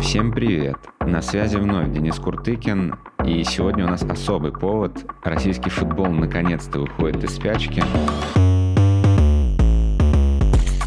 [0.00, 0.78] Всем привет!
[1.00, 2.94] На связи вновь Денис Куртыкин,
[3.26, 5.04] и сегодня у нас особый повод.
[5.22, 7.82] Российский футбол наконец-то выходит из спячки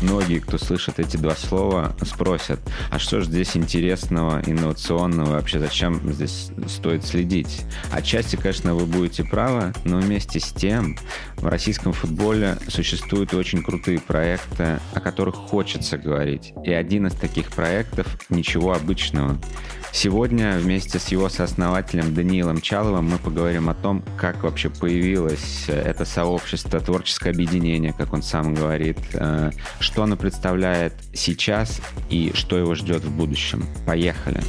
[0.04, 2.60] многие, кто слышит эти два слова, спросят,
[2.92, 7.62] а что же здесь интересного, инновационного, вообще зачем здесь стоит следить?
[7.92, 10.98] Отчасти, конечно, вы будете правы, но вместе с тем
[11.38, 16.54] в российском футболе существуют очень крутые проекты, о которых хочется говорить.
[16.64, 19.40] И один из таких проектов «Ничего обычного».
[19.96, 26.04] Сегодня вместе с его сооснователем Даниилом Чаловым мы поговорим о том, как вообще появилось это
[26.04, 29.52] сообщество, творческое объединение, как он сам говорит, э,
[29.94, 31.80] что оно представляет сейчас
[32.10, 33.68] и что его ждет в будущем.
[33.86, 34.42] Поехали!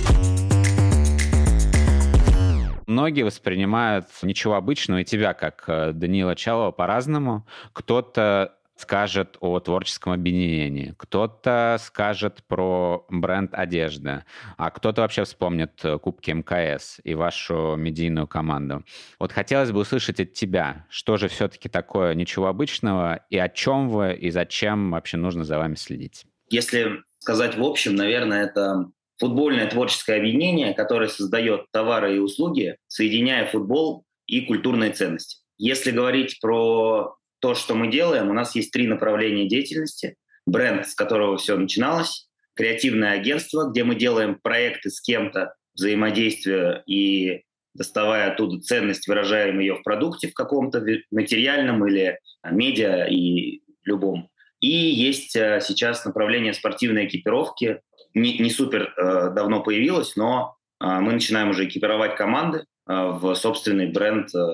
[2.87, 7.47] Многие воспринимают ничего обычного и тебя, как э, Даниила Чалова, по-разному.
[7.75, 14.25] Кто-то скажет о творческом объединении, кто-то скажет про бренд одежды,
[14.57, 18.85] а кто-то вообще вспомнит э, Кубки МКС и вашу медийную команду.
[19.19, 23.89] Вот хотелось бы услышать от тебя, что же все-таки такое ничего обычного, и о чем
[23.89, 26.25] вы, и зачем вообще нужно за вами следить?
[26.51, 33.47] Если сказать в общем, наверное, это футбольное творческое объединение, которое создает товары и услуги, соединяя
[33.47, 35.39] футбол и культурные ценности.
[35.57, 40.17] Если говорить про то, что мы делаем, у нас есть три направления деятельности.
[40.47, 47.43] Бренд, с которого все начиналось, креативное агентство, где мы делаем проекты с кем-то, взаимодействие и
[47.75, 52.19] доставая оттуда ценность, выражаем ее в продукте в каком-то материальном или
[52.51, 54.31] медиа и любом.
[54.61, 57.83] И есть э, сейчас направление спортивной экипировки.
[58.15, 63.87] Не, не супер э, давно появилось, но э, мы начинаем уже экипировать команды в собственный
[63.87, 64.47] бренд э,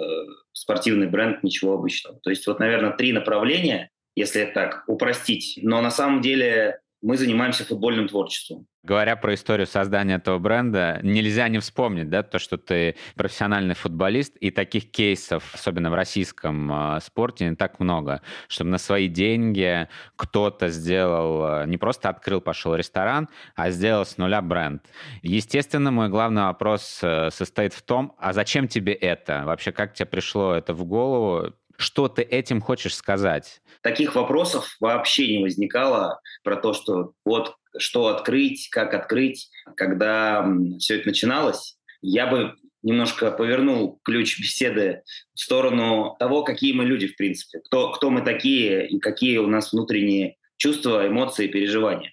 [0.53, 2.19] спортивный бренд, ничего обычного.
[2.21, 5.59] То есть вот, наверное, три направления, если так упростить.
[5.63, 8.67] Но на самом деле мы занимаемся футбольным творчеством.
[8.83, 14.37] Говоря про историю создания этого бренда, нельзя не вспомнить, да, то, что ты профессиональный футболист,
[14.37, 19.87] и таких кейсов, особенно в российском э, спорте, не так много, чтобы на свои деньги
[20.17, 24.87] кто-то сделал, э, не просто открыл, пошел ресторан, а сделал с нуля бренд.
[25.23, 29.43] Естественно, мой главный вопрос э, состоит в том, а зачем тебе это?
[29.45, 31.53] Вообще, как тебе пришло это в голову?
[31.81, 33.63] Что ты этим хочешь сказать?
[33.81, 39.49] Таких вопросов вообще не возникало про то, что вот что открыть, как открыть.
[39.77, 40.47] Когда
[40.79, 45.05] все это начиналось, я бы немножко повернул ключ беседы
[45.35, 49.47] в сторону того, какие мы люди, в принципе, кто, кто мы такие и какие у
[49.47, 52.13] нас внутренние чувства, эмоции, переживания.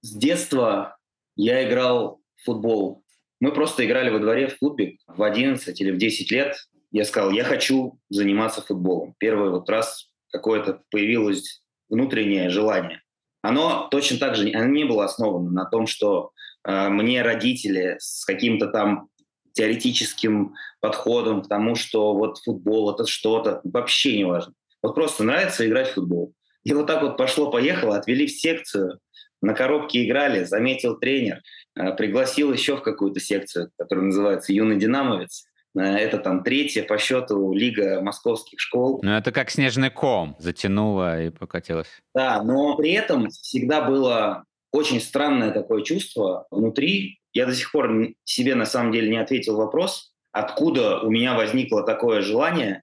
[0.00, 0.96] С детства
[1.36, 3.04] я играл в футбол.
[3.38, 6.56] Мы просто играли во дворе в клубе в 11 или в 10 лет
[6.94, 9.16] я сказал, я хочу заниматься футболом.
[9.18, 13.02] Первый вот раз какое-то появилось внутреннее желание.
[13.42, 16.30] Оно точно так же оно не было основано на том, что
[16.64, 19.08] э, мне родители с каким-то там
[19.54, 24.54] теоретическим подходом к тому, что вот футбол это что-то, вообще не важно.
[24.80, 26.32] Вот просто нравится играть в футбол.
[26.62, 29.00] И вот так вот пошло-поехало, отвели в секцию,
[29.42, 31.42] на коробке играли, заметил тренер,
[31.74, 35.48] э, пригласил еще в какую-то секцию, которая называется «Юный динамовец».
[35.76, 39.00] Э, это там третья по счету лига московских школ.
[39.02, 41.88] Ну, это как снежный ком затянуло и покатилось.
[42.14, 47.20] Да, но при этом всегда было очень странное такое чувство внутри.
[47.32, 47.90] Я до сих пор
[48.24, 52.82] себе на самом деле не ответил вопрос, откуда у меня возникло такое желание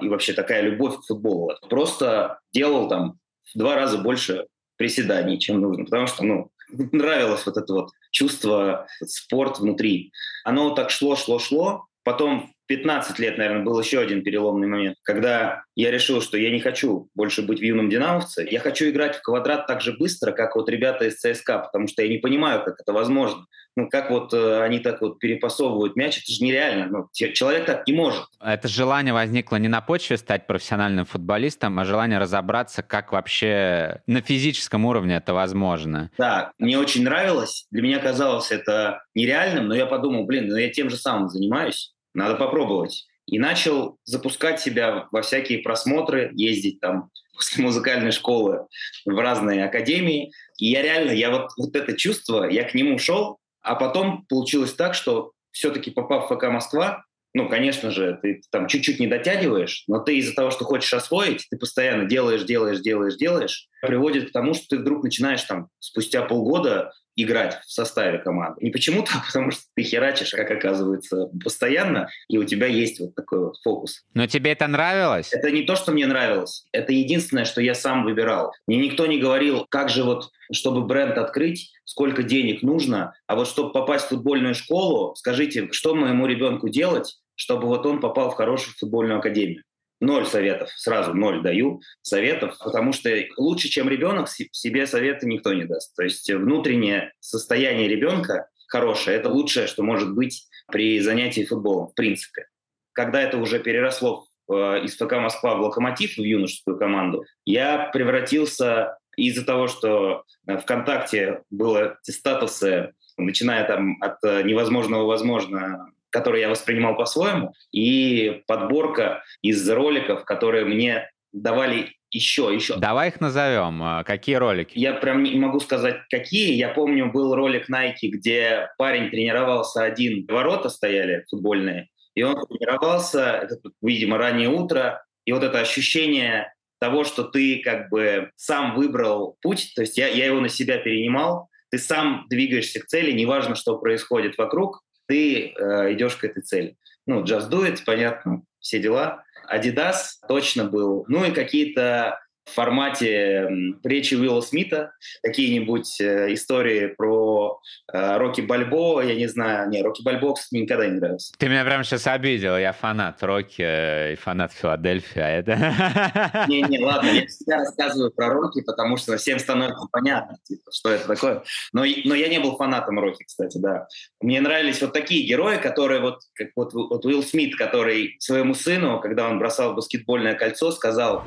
[0.00, 1.52] и вообще такая любовь к футболу.
[1.68, 3.18] Просто делал там
[3.52, 6.50] в два раза больше приседаний, чем нужно, потому что, ну,
[6.92, 10.12] нравилось вот это вот чувство, спорт внутри.
[10.44, 15.64] Оно так шло, шло, шло, Потом 15 лет, наверное, был еще один переломный момент, когда
[15.76, 18.46] я решил, что я не хочу больше быть в юном динамовце.
[18.50, 22.02] Я хочу играть в квадрат так же быстро, как вот ребята из ЦСКА, потому что
[22.02, 23.46] я не понимаю, как это возможно.
[23.76, 26.86] Ну, как вот э, они так вот перепасовывают мяч, это же нереально.
[26.86, 28.24] Ну, человек так не может.
[28.40, 34.20] Это желание возникло не на почве стать профессиональным футболистом, а желание разобраться, как вообще на
[34.20, 36.10] физическом уровне это возможно.
[36.18, 37.66] Да, мне очень нравилось.
[37.70, 41.92] Для меня казалось это нереальным, но я подумал, блин, ну я тем же самым занимаюсь
[42.14, 43.06] надо попробовать.
[43.26, 48.66] И начал запускать себя во всякие просмотры, ездить там после музыкальной школы
[49.04, 50.32] в разные академии.
[50.58, 54.74] И я реально, я вот, вот это чувство, я к нему шел, а потом получилось
[54.74, 57.04] так, что все-таки попав в ФК Москва,
[57.34, 61.46] ну, конечно же, ты там чуть-чуть не дотягиваешь, но ты из-за того, что хочешь освоить,
[61.50, 66.22] ты постоянно делаешь, делаешь, делаешь, делаешь, приводит к тому, что ты вдруг начинаешь там спустя
[66.22, 68.64] полгода играть в составе команды.
[68.64, 73.14] Не почему-то, а потому что ты херачишь, как оказывается, постоянно, и у тебя есть вот
[73.14, 74.02] такой вот фокус.
[74.14, 75.32] Но тебе это нравилось?
[75.32, 76.66] Это не то, что мне нравилось.
[76.72, 78.52] Это единственное, что я сам выбирал.
[78.66, 83.48] Мне никто не говорил, как же вот, чтобы бренд открыть, сколько денег нужно, а вот
[83.48, 88.34] чтобы попасть в футбольную школу, скажите, что моему ребенку делать, чтобы вот он попал в
[88.34, 89.62] хорошую футбольную академию.
[90.02, 95.64] Ноль советов, сразу ноль даю советов, потому что лучше, чем ребенок, себе советы никто не
[95.64, 95.94] даст.
[95.94, 101.94] То есть внутреннее состояние ребенка хорошее, это лучшее, что может быть при занятии футболом, в
[101.94, 102.46] принципе.
[102.92, 108.98] Когда это уже переросло э, из ФК Москва в Локомотив, в юношескую команду, я превратился
[109.16, 116.96] из-за того, что ВКонтакте было статусы, начиная там от э, невозможного возможно который я воспринимал
[116.96, 122.76] по-своему, и подборка из роликов, которые мне давали еще, еще.
[122.76, 123.82] Давай их назовем.
[123.82, 124.78] А, какие ролики?
[124.78, 126.52] Я прям не могу сказать, какие.
[126.52, 133.48] Я помню, был ролик Nike, где парень тренировался один, ворота стояли футбольные, и он тренировался,
[133.50, 139.36] это, видимо, раннее утро, и вот это ощущение того, что ты как бы сам выбрал
[139.40, 143.54] путь, то есть я, я его на себя перенимал, ты сам двигаешься к цели, неважно,
[143.54, 146.76] что происходит вокруг, ты э, идешь к этой цели.
[147.06, 149.24] Ну, Just Do It, понятно, все дела.
[149.52, 151.04] Adidas точно был.
[151.08, 153.48] Ну и какие-то в формате
[153.84, 154.92] речи Уилла Смита,
[155.22, 157.60] какие-нибудь э, истории про
[157.92, 161.32] э, Рокки Бальбо, я не знаю, не, Рокки Бальбо, кстати, мне никогда не нравился.
[161.38, 166.46] Ты меня прям сейчас обидел, я фанат Рокки э, и фанат Филадельфии, а это...
[166.48, 171.06] Не-не, ладно, я всегда рассказываю про Рокки, потому что всем становится понятно, типа, что это
[171.06, 171.44] такое.
[171.72, 173.86] Но, но я не был фанатом Рокки, кстати, да.
[174.20, 179.00] Мне нравились вот такие герои, которые вот, как вот, вот Уилл Смит, который своему сыну,
[179.00, 181.24] когда он бросал баскетбольное кольцо, сказал,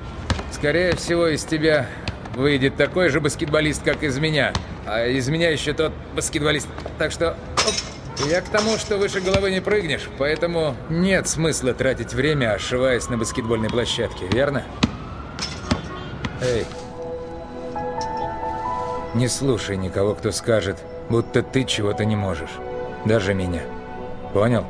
[0.51, 1.87] Скорее всего, из тебя
[2.35, 4.53] выйдет такой же баскетболист, как из меня.
[4.85, 6.67] А из меня еще тот баскетболист.
[6.97, 7.37] Так что...
[7.67, 13.09] Оп, я к тому, что выше головы не прыгнешь, поэтому нет смысла тратить время, ошиваясь
[13.09, 14.63] на баскетбольной площадке, верно?
[16.41, 16.65] Эй,
[19.15, 22.49] не слушай никого, кто скажет, будто ты чего-то не можешь.
[23.05, 23.61] Даже меня.
[24.33, 24.65] Понял?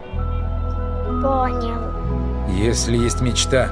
[1.23, 1.81] Понял.
[2.49, 3.71] Если есть мечта,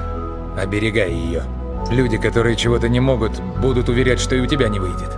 [0.58, 1.44] оберегай ее.
[1.90, 5.10] Люди, которые чего-то не могут, будут уверять, что и у тебя не выйдет.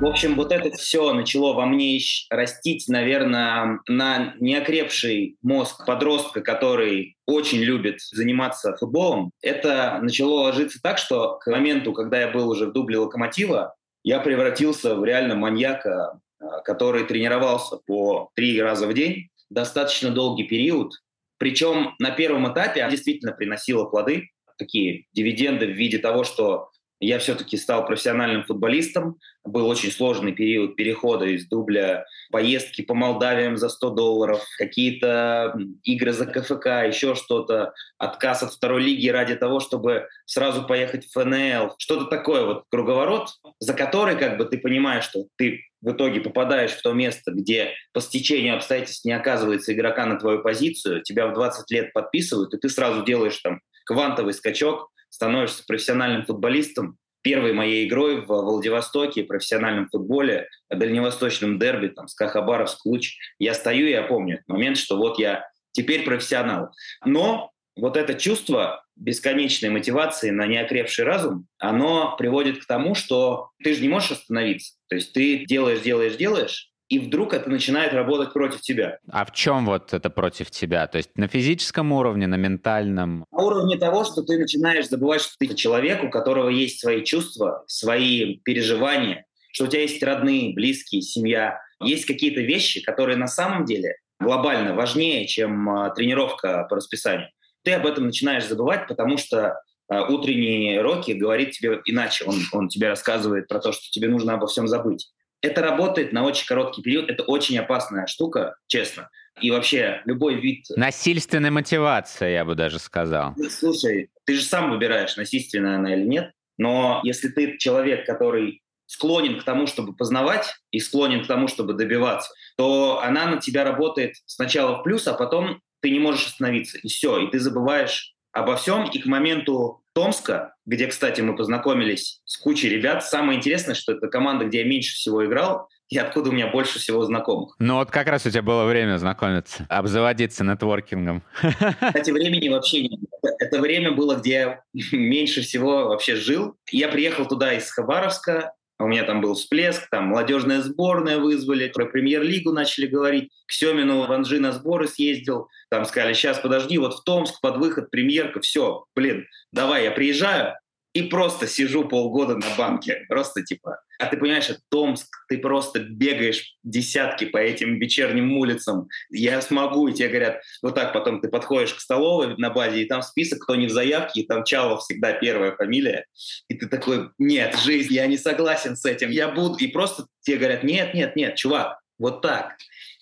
[0.00, 1.98] В общем, вот это все начало во мне
[2.30, 9.32] растить, наверное, на неокрепший мозг подростка, который очень любит заниматься футболом.
[9.42, 13.74] Это начало ложиться так, что к моменту, когда я был уже в дубле «Локомотива»,
[14.04, 20.44] я превратился в реально маньяка, а, который тренировался по три раза в день, достаточно долгий
[20.44, 20.92] период.
[21.38, 26.70] Причем на первом этапе действительно приносило плоды такие дивиденды в виде того, что
[27.00, 29.18] я все-таки стал профессиональным футболистом.
[29.44, 36.12] Был очень сложный период перехода из дубля, поездки по Молдавиям за 100 долларов, какие-то игры
[36.12, 41.76] за КФК, еще что-то, отказ от второй лиги ради того, чтобы сразу поехать в ФНЛ.
[41.78, 43.28] Что-то такое вот круговорот,
[43.60, 47.74] за который как бы ты понимаешь, что ты в итоге попадаешь в то место, где
[47.92, 52.58] по стечению обстоятельств не оказывается игрока на твою позицию, тебя в 20 лет подписывают, и
[52.58, 56.98] ты сразу делаешь там квантовый скачок, становишься профессиональным футболистом.
[57.22, 63.88] Первой моей игрой в Владивостоке, профессиональном футболе, дальневосточном дерби, там, СКА Хабаровск, Луч, я стою,
[63.88, 66.70] я помню этот момент, что вот я теперь профессионал.
[67.04, 73.74] Но вот это чувство бесконечной мотивации на неокрепший разум, оно приводит к тому, что ты
[73.74, 74.74] же не можешь остановиться.
[74.88, 78.98] То есть ты делаешь, делаешь, делаешь, и вдруг это начинает работать против тебя.
[79.10, 80.86] А в чем вот это против тебя?
[80.86, 83.26] То есть на физическом уровне, на ментальном?
[83.30, 87.64] На уровне того, что ты начинаешь забывать, что ты человек, у которого есть свои чувства,
[87.66, 91.60] свои переживания, что у тебя есть родные, близкие, семья.
[91.80, 97.28] Есть какие-то вещи, которые на самом деле глобально важнее, чем э, тренировка по расписанию.
[97.64, 102.24] Ты об этом начинаешь забывать, потому что э, утренний Рокки говорит тебе иначе.
[102.24, 105.10] Он, он тебе рассказывает про то, что тебе нужно обо всем забыть.
[105.40, 107.10] Это работает на очень короткий период.
[107.10, 109.08] Это очень опасная штука, честно.
[109.40, 110.64] И вообще любой вид...
[110.76, 113.34] Насильственная мотивация, я бы даже сказал.
[113.50, 116.32] Слушай, ты же сам выбираешь, насильственная она или нет.
[116.56, 121.74] Но если ты человек, который склонен к тому, чтобы познавать, и склонен к тому, чтобы
[121.74, 126.78] добиваться, то она на тебя работает сначала в плюс, а потом ты не можешь остановиться.
[126.78, 132.20] И все, и ты забываешь обо всем, и к моменту Томска, где, кстати, мы познакомились
[132.24, 133.04] с кучей ребят.
[133.04, 136.78] Самое интересное, что это команда, где я меньше всего играл, и откуда у меня больше
[136.78, 137.56] всего знакомых.
[137.58, 141.24] Ну вот как раз у тебя было время знакомиться, обзаводиться нетворкингом.
[141.42, 143.34] Кстати, времени вообще не было.
[143.40, 144.62] Это время было, где я
[144.92, 146.54] меньше всего вообще жил.
[146.70, 151.86] Я приехал туда из Хабаровска, у меня там был всплеск, там молодежная сборная вызвали, про
[151.86, 153.32] премьер-лигу начали говорить.
[153.46, 155.48] К Семину в Анжи на сборы съездил.
[155.68, 160.54] Там сказали, сейчас подожди, вот в Томск под выход премьерка, все, блин, давай, я приезжаю
[160.92, 163.04] и просто сижу полгода на банке.
[163.08, 168.88] Просто типа, а ты понимаешь, Томск, ты просто бегаешь десятки по этим вечерним улицам.
[169.10, 172.86] Я смогу, и тебе говорят, вот так потом ты подходишь к столовой на базе, и
[172.86, 176.06] там список, кто не в заявке, и там Чалов всегда первая фамилия.
[176.48, 179.56] И ты такой, нет, жизнь, я не согласен с этим, я буду.
[179.56, 182.56] И просто тебе говорят, нет, нет, нет, чувак, вот так.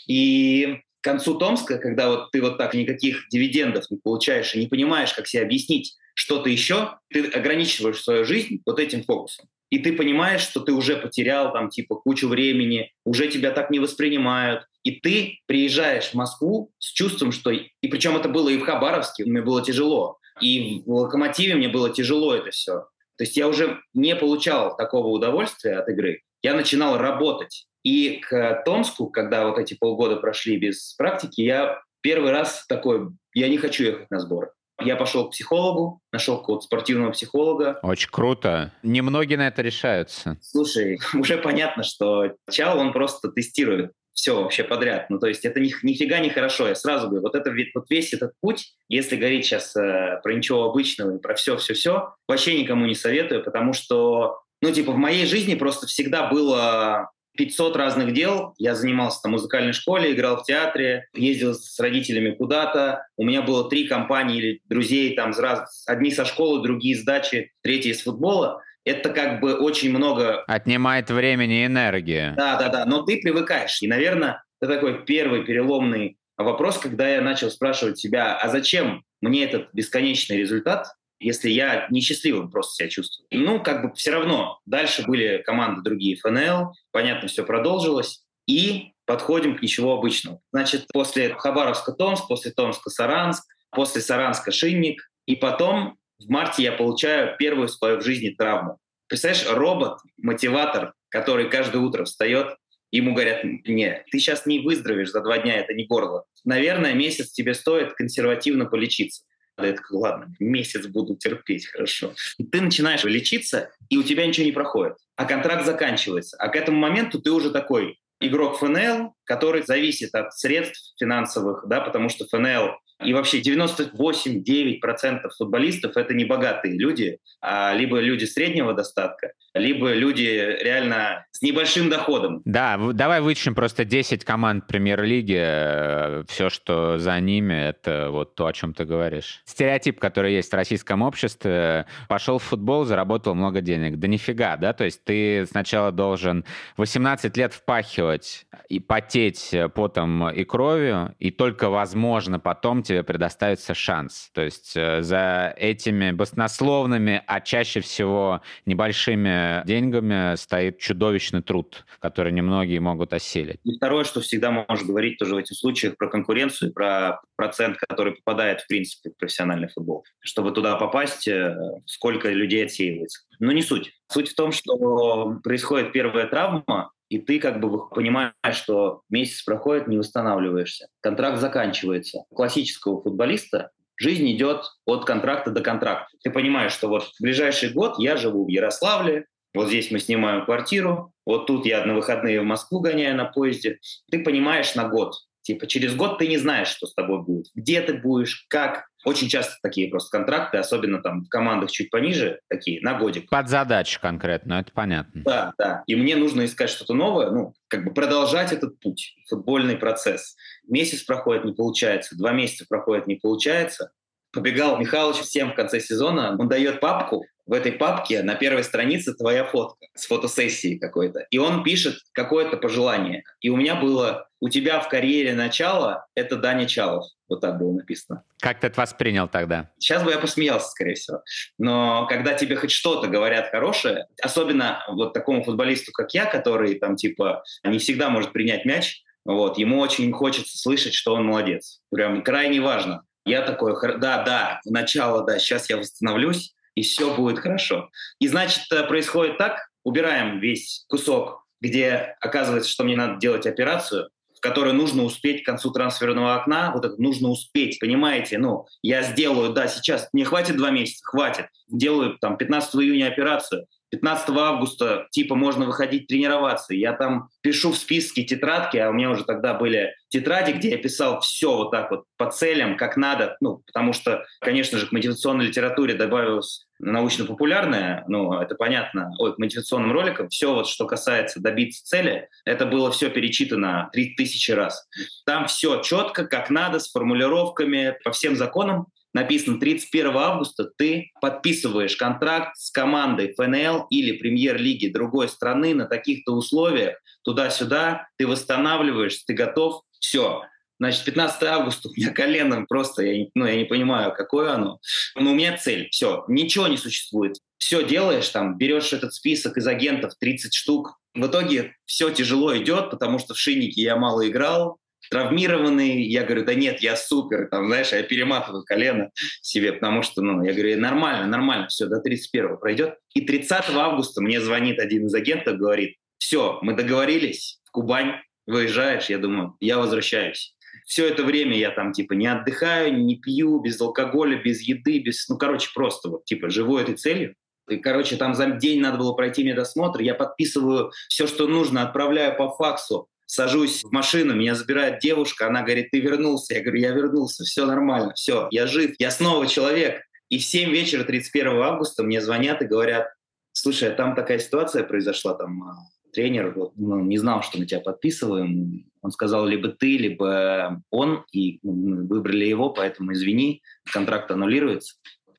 [0.08, 5.14] И концу Томска, когда вот ты вот так никаких дивидендов не получаешь и не понимаешь,
[5.14, 9.46] как себе объяснить, что-то еще, ты ограничиваешь свою жизнь вот этим фокусом.
[9.70, 13.78] И ты понимаешь, что ты уже потерял там типа кучу времени, уже тебя так не
[13.78, 14.66] воспринимают.
[14.82, 17.50] И ты приезжаешь в Москву с чувством, что...
[17.50, 20.18] И причем это было и в Хабаровске, мне было тяжело.
[20.40, 22.86] И в Локомотиве мне было тяжело это все.
[23.16, 26.22] То есть я уже не получал такого удовольствия от игры.
[26.42, 27.66] Я начинал работать.
[27.86, 33.48] И к Томску, когда вот эти полгода прошли без практики, я первый раз такой, я
[33.48, 34.50] не хочу ехать на сборы.
[34.80, 37.78] Я пошел к психологу, нашел какого-то спортивного психолога.
[37.84, 38.72] Очень круто.
[38.82, 40.36] Немногие на это решаются.
[40.42, 45.08] Слушай, уже понятно, что Чал, он просто тестирует все вообще подряд.
[45.08, 46.66] Ну, то есть это ни, нифига не хорошо.
[46.66, 50.64] Я сразу говорю, вот это вот весь этот путь, если говорить сейчас э, про ничего
[50.64, 55.54] обычного и про все-все-все, вообще никому не советую, потому что, ну, типа, в моей жизни
[55.54, 58.54] просто всегда было 500 разных дел.
[58.58, 63.06] Я занимался там в музыкальной школе, играл в театре, ездил с родителями куда-то.
[63.16, 67.52] У меня было три компании или друзей, там, раз, одни со школы, другие с дачи,
[67.62, 68.62] третьи из футбола.
[68.84, 70.42] Это как бы очень много...
[70.46, 72.34] Отнимает времени и энергии.
[72.36, 72.84] Да, да, да.
[72.86, 73.82] Но ты привыкаешь.
[73.82, 79.44] И, наверное, это такой первый переломный вопрос, когда я начал спрашивать себя, а зачем мне
[79.44, 80.86] этот бесконечный результат,
[81.18, 83.26] если я несчастливым просто себя чувствую.
[83.30, 84.60] Ну, как бы все равно.
[84.66, 88.22] Дальше были команды другие ФНЛ, понятно, все продолжилось.
[88.46, 90.40] И подходим к ничего обычного.
[90.52, 95.00] Значит, после Хабаровска Томск, после Томска Саранск, после Саранска Шинник.
[95.26, 98.78] И потом в марте я получаю первую свою в жизни травму.
[99.08, 102.56] Представляешь, робот, мотиватор, который каждое утро встает,
[102.90, 106.24] ему говорят, нет, ты сейчас не выздоровеешь за два дня, это не горло.
[106.44, 109.24] Наверное, месяц тебе стоит консервативно полечиться.
[109.56, 112.12] Такой, ладно, месяц буду терпеть, хорошо.
[112.52, 114.96] Ты начинаешь лечиться, и у тебя ничего не проходит.
[115.16, 116.36] А контракт заканчивается.
[116.38, 121.80] А к этому моменту ты уже такой игрок ФНЛ, который зависит от средств финансовых, да,
[121.80, 128.72] потому что ФНЛ и вообще 98-9% футболистов— это не богатые люди, а либо люди среднего
[128.72, 130.22] достатка, либо люди
[130.62, 132.40] реально с небольшим доходом.
[132.46, 135.36] Да, давай вычтем просто 10 команд премьер-лиги.
[135.38, 139.42] Э, Все, что за ними, это вот то, о чем ты говоришь.
[139.44, 141.84] Стереотип, который есть в российском обществе.
[142.08, 143.98] Пошел в футбол, заработал много денег.
[143.98, 144.72] Да нифига, да?
[144.72, 146.44] То есть ты сначала должен
[146.78, 154.30] 18 лет впахивать и потеть потом и кровью, и только, возможно, потом тебе предоставится шанс.
[154.32, 162.32] То есть э, за этими баснословными, а чаще всего небольшими деньгами стоит чудовищный труд, который
[162.32, 163.58] немногие могут осилить.
[163.64, 168.14] И второе, что всегда можно говорить тоже в этих случаях про конкуренцию, про процент, который
[168.14, 170.04] попадает, в принципе, в профессиональный футбол.
[170.20, 173.22] Чтобы туда попасть, э, сколько людей отсеивается.
[173.38, 173.92] Но не суть.
[174.10, 179.86] Суть в том, что происходит первая травма, и ты как бы понимаешь, что месяц проходит,
[179.86, 180.88] не восстанавливаешься.
[181.00, 182.24] Контракт заканчивается.
[182.34, 186.16] Классического футболиста жизнь идет от контракта до контракта.
[186.22, 190.44] Ты понимаешь, что вот в ближайший год я живу в Ярославле, вот здесь мы снимаем
[190.44, 193.78] квартиру, вот тут я на выходные в Москву гоняю на поезде.
[194.10, 195.14] Ты понимаешь на год.
[195.46, 197.46] Типа через год ты не знаешь, что с тобой будет.
[197.54, 202.40] Где ты будешь, как, очень часто такие просто контракты, особенно там в командах чуть пониже,
[202.48, 203.30] такие, на годик.
[203.30, 205.22] Под задачу конкретно, это понятно.
[205.24, 205.84] Да, да.
[205.86, 210.34] И мне нужно искать что-то новое, ну, как бы продолжать этот путь, футбольный процесс.
[210.66, 213.92] Месяц проходит, не получается, два месяца проходит, не получается.
[214.32, 219.14] Побегал Михалыч всем в конце сезона, он дает папку, в этой папке на первой странице
[219.14, 221.26] твоя фотка с фотосессии какой-то.
[221.30, 223.22] И он пишет какое-то пожелание.
[223.40, 227.06] И у меня было «У тебя в карьере начало– это Даня Чалов».
[227.28, 228.22] Вот так было написано.
[228.40, 229.70] Как ты это воспринял тогда?
[229.78, 231.22] Сейчас бы я посмеялся, скорее всего.
[231.58, 236.96] Но когда тебе хоть что-то говорят хорошее, особенно вот такому футболисту, как я, который там
[236.96, 241.80] типа не всегда может принять мяч, вот, ему очень хочется слышать, что он молодец.
[241.90, 243.02] Прям крайне важно.
[243.24, 247.90] Я такой, да, да, начало, да, сейчас я восстановлюсь, и все будет хорошо.
[248.20, 254.08] И значит, э, происходит так, убираем весь кусок где оказывается, что мне надо делать операцию,
[254.34, 258.38] в которой нужно успеть к концу трансферного окна, вот это нужно успеть, понимаете?
[258.38, 261.46] Ну, я сделаю, да, сейчас, мне хватит два месяца, хватит.
[261.68, 263.66] Делаю там 15 июня операцию,
[263.96, 266.74] 15 августа типа можно выходить тренироваться.
[266.74, 270.78] Я там пишу в списке тетрадки, а у меня уже тогда были тетради, где я
[270.78, 273.36] писал все вот так вот по целям, как надо.
[273.40, 279.38] Ну, потому что, конечно же, к мотивационной литературе добавилось научно-популярное, ну, это понятно, ой, к
[279.38, 284.86] мотивационным роликам, все вот, что касается добиться цели, это было все перечитано 3000 раз.
[285.24, 291.96] Там все четко, как надо, с формулировками, по всем законам написано 31 августа ты подписываешь
[291.96, 299.32] контракт с командой ФНЛ или премьер-лиги другой страны на таких-то условиях, туда-сюда, ты восстанавливаешь, ты
[299.32, 300.42] готов, все.
[300.78, 304.80] Значит, 15 августа у меня коленом просто, я не, ну, я не понимаю, какое оно.
[305.14, 307.38] Но у меня цель, все, ничего не существует.
[307.56, 310.98] Все делаешь, там, берешь этот список из агентов, 30 штук.
[311.14, 314.78] В итоге все тяжело идет, потому что в шиннике я мало играл,
[315.10, 319.10] травмированный, я говорю, да нет, я супер, там, знаешь, я перематываю колено
[319.42, 322.94] себе, потому что, ну, я говорю, нормально, нормально, все, до 31 пройдет.
[323.14, 328.14] И 30 августа мне звонит один из агентов, говорит, все, мы договорились, в Кубань
[328.46, 330.54] выезжаешь, я думаю, я возвращаюсь.
[330.86, 335.28] Все это время я там, типа, не отдыхаю, не пью, без алкоголя, без еды, без,
[335.28, 337.34] ну, короче, просто вот, типа, живу этой целью.
[337.68, 342.36] И, короче, там за день надо было пройти медосмотр, я подписываю все, что нужно, отправляю
[342.36, 346.54] по факсу сажусь в машину, меня забирает девушка, она говорит, ты вернулся.
[346.54, 350.02] Я говорю, я вернулся, все нормально, все, я жив, я снова человек.
[350.28, 353.08] И в 7 вечера 31 августа мне звонят и говорят,
[353.52, 355.76] слушай, а там такая ситуация произошла, там а,
[356.12, 358.90] тренер ну, не знал, что мы тебя подписываем.
[359.02, 364.96] Он сказал, либо ты, либо он, и выбрали его, поэтому извини, контракт аннулируется.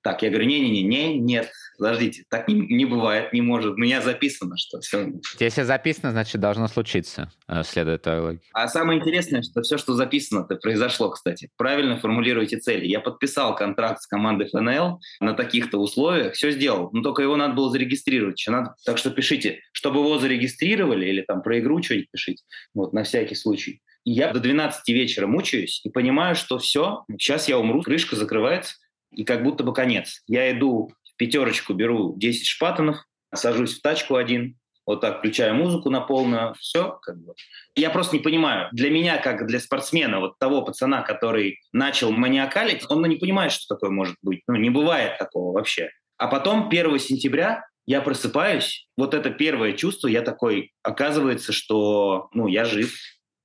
[0.07, 3.73] Так, я говорю, не-не-не, нет, подождите, так не, не бывает, не может.
[3.73, 5.11] У меня записано, что все.
[5.37, 8.47] Если записано, значит, должно случиться, э, следует той логике.
[8.53, 11.49] А самое интересное, что все, что записано, это произошло, кстати.
[11.57, 12.85] Правильно формулируйте цели.
[12.85, 16.89] Я подписал контракт с командой ФНЛ на таких-то условиях, все сделал.
[16.93, 18.39] Но только его надо было зарегистрировать.
[18.39, 18.75] Еще надо...
[18.85, 23.35] Так что пишите, чтобы его зарегистрировали или там про игру что-нибудь пишите, вот, на всякий
[23.35, 23.81] случай.
[24.05, 28.75] И я до 12 вечера мучаюсь и понимаю, что все, сейчас я умру, крышка закрывается,
[29.11, 30.21] и как будто бы конец.
[30.27, 32.97] Я иду в пятерочку, беру 10 шпатонов,
[33.33, 37.33] сажусь в тачку один, вот так включаю музыку на полную, все как бы.
[37.75, 42.85] Я просто не понимаю, для меня, как для спортсмена, вот того пацана, который начал маниакалить,
[42.89, 44.41] он ну, не понимает, что такое может быть.
[44.47, 45.91] Ну, не бывает такого вообще.
[46.17, 52.47] А потом 1 сентября я просыпаюсь, вот это первое чувство, я такой, оказывается, что, ну,
[52.47, 52.93] я жив,